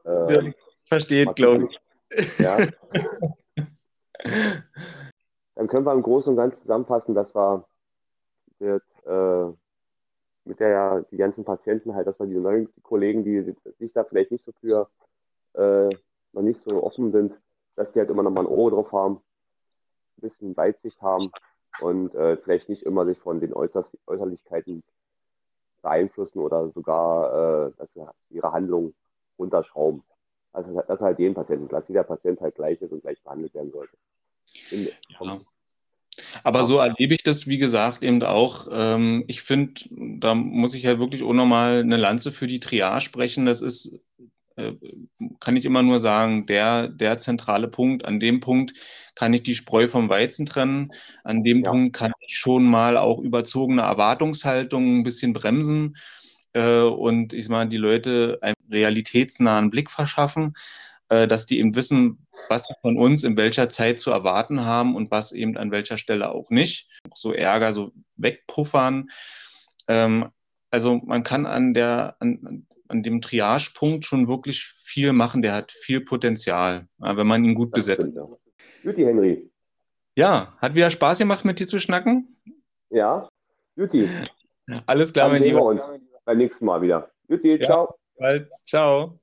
äh, 0.04 0.34
ja, 0.34 0.52
versteht, 0.84 1.36
glaube 1.36 1.68
ich. 1.70 2.38
Ja. 2.38 2.56
Dann 5.54 5.68
können 5.68 5.84
wir 5.84 5.92
im 5.92 6.02
Großen 6.02 6.30
und 6.30 6.36
Ganzen 6.36 6.62
zusammenfassen, 6.62 7.14
dass 7.14 7.34
wir 7.34 7.64
mit, 8.58 8.82
äh, 9.06 9.52
mit 10.44 10.60
der 10.60 11.02
die 11.10 11.16
ganzen 11.16 11.44
Patienten 11.44 11.94
halt, 11.94 12.06
dass 12.06 12.18
wir 12.18 12.26
die 12.26 12.34
neuen 12.34 12.68
Kollegen, 12.82 13.24
die 13.24 13.40
sich 13.78 13.92
da 13.92 14.04
vielleicht 14.04 14.30
nicht 14.30 14.44
so 14.44 14.52
für 14.60 14.88
äh, 15.54 15.88
noch 16.32 16.42
nicht 16.42 16.60
so 16.68 16.82
offen 16.82 17.12
sind, 17.12 17.34
dass 17.76 17.92
die 17.92 17.98
halt 17.98 18.10
immer 18.10 18.22
noch 18.22 18.30
mal 18.30 18.40
ein 18.40 18.46
Ohr 18.46 18.70
drauf 18.70 18.92
haben, 18.92 19.16
ein 20.16 20.20
bisschen 20.20 20.56
Weitsicht 20.56 21.00
haben 21.02 21.30
und 21.80 22.14
äh, 22.14 22.36
vielleicht 22.36 22.68
nicht 22.68 22.82
immer 22.82 23.04
sich 23.06 23.18
von 23.18 23.40
den 23.40 23.54
Äußer 23.54 23.84
Äußerlichkeiten 24.06 24.82
beeinflussen 25.82 26.40
oder 26.40 26.68
sogar, 26.70 27.68
äh, 27.68 27.72
dass 27.76 27.88
sie 27.92 28.34
ihre 28.34 28.52
Handlung 28.52 28.94
runterschrauben. 29.38 30.02
Also, 30.52 30.82
dass 30.86 31.00
halt 31.00 31.18
jeden 31.18 31.34
Patienten, 31.34 31.68
dass 31.68 31.88
jeder 31.88 32.04
Patient 32.04 32.40
halt 32.40 32.56
gleich 32.56 32.80
ist 32.80 32.92
und 32.92 33.02
gleich 33.02 33.22
behandelt 33.22 33.54
werden 33.54 33.70
sollte. 33.70 33.96
In, 34.70 34.88
ja. 35.20 35.40
Aber 36.42 36.64
so 36.64 36.78
erlebe 36.78 37.14
ich 37.14 37.22
das, 37.22 37.46
wie 37.46 37.58
gesagt, 37.58 38.02
eben 38.02 38.22
auch. 38.22 38.68
Ähm, 38.72 39.24
ich 39.28 39.42
finde, 39.42 39.80
da 39.90 40.34
muss 40.34 40.74
ich 40.74 40.82
ja 40.82 40.98
wirklich 40.98 41.22
auch 41.22 41.32
nochmal 41.32 41.80
eine 41.80 41.96
Lanze 41.96 42.32
für 42.32 42.46
die 42.46 42.60
Triage 42.60 43.00
sprechen. 43.00 43.46
Das 43.46 43.62
ist, 43.62 44.00
äh, 44.56 44.72
kann 45.38 45.56
ich 45.56 45.64
immer 45.64 45.82
nur 45.82 46.00
sagen, 46.00 46.46
der, 46.46 46.88
der 46.88 47.18
zentrale 47.18 47.68
Punkt. 47.68 48.04
An 48.04 48.18
dem 48.18 48.40
Punkt 48.40 48.74
kann 49.14 49.32
ich 49.32 49.44
die 49.44 49.54
Spreu 49.54 49.86
vom 49.86 50.08
Weizen 50.08 50.46
trennen. 50.46 50.90
An 51.22 51.44
dem 51.44 51.62
ja. 51.62 51.70
Punkt 51.70 51.96
kann 51.96 52.12
ich 52.26 52.36
schon 52.36 52.64
mal 52.64 52.96
auch 52.96 53.20
überzogene 53.20 53.82
Erwartungshaltungen 53.82 54.98
ein 54.98 55.04
bisschen 55.04 55.32
bremsen 55.32 55.96
äh, 56.52 56.80
und 56.80 57.32
ich 57.32 57.48
meine, 57.48 57.70
die 57.70 57.76
Leute 57.76 58.38
einen 58.42 58.54
realitätsnahen 58.70 59.70
Blick 59.70 59.90
verschaffen, 59.90 60.54
äh, 61.08 61.26
dass 61.26 61.46
die 61.46 61.58
eben 61.58 61.74
wissen, 61.74 62.26
was 62.48 62.64
sie 62.64 62.74
von 62.82 62.96
uns 62.96 63.24
in 63.24 63.36
welcher 63.36 63.68
Zeit 63.68 64.00
zu 64.00 64.10
erwarten 64.10 64.64
haben 64.64 64.96
und 64.96 65.10
was 65.10 65.32
eben 65.32 65.56
an 65.56 65.70
welcher 65.70 65.96
Stelle 65.96 66.30
auch 66.30 66.50
nicht. 66.50 66.88
So 67.14 67.32
Ärger 67.32 67.72
so 67.72 67.92
wegpuffern. 68.16 69.10
Ähm, 69.88 70.30
also 70.70 70.96
man 71.04 71.22
kann 71.22 71.46
an, 71.46 71.74
der, 71.74 72.16
an, 72.20 72.66
an 72.88 73.02
dem 73.02 73.20
Triagepunkt 73.20 74.04
schon 74.04 74.28
wirklich 74.28 74.62
viel 74.64 75.12
machen. 75.12 75.42
Der 75.42 75.54
hat 75.54 75.72
viel 75.72 76.00
Potenzial, 76.00 76.86
wenn 76.98 77.26
man 77.26 77.44
ihn 77.44 77.54
gut 77.54 77.72
besetzt. 77.72 78.06
Juti, 78.82 79.02
Henry. 79.02 79.50
Ja, 80.16 80.54
hat 80.58 80.74
wieder 80.74 80.90
Spaß 80.90 81.18
gemacht, 81.18 81.44
mit 81.44 81.60
dir 81.60 81.66
zu 81.66 81.78
schnacken? 81.78 82.36
Ja, 82.90 83.28
Juti. 83.76 84.08
Alles 84.86 85.12
klar, 85.12 85.28
Dann 85.28 85.38
mein 85.38 85.42
Lieber. 85.42 85.58
Wir 85.58 85.64
uns 85.64 85.82
beim 86.24 86.38
nächsten 86.38 86.64
Mal 86.64 86.82
wieder. 86.82 87.10
Juti, 87.28 87.56
ja, 87.56 87.66
ciao. 87.66 87.99
Bald. 88.20 88.48
Ciao. 88.66 89.19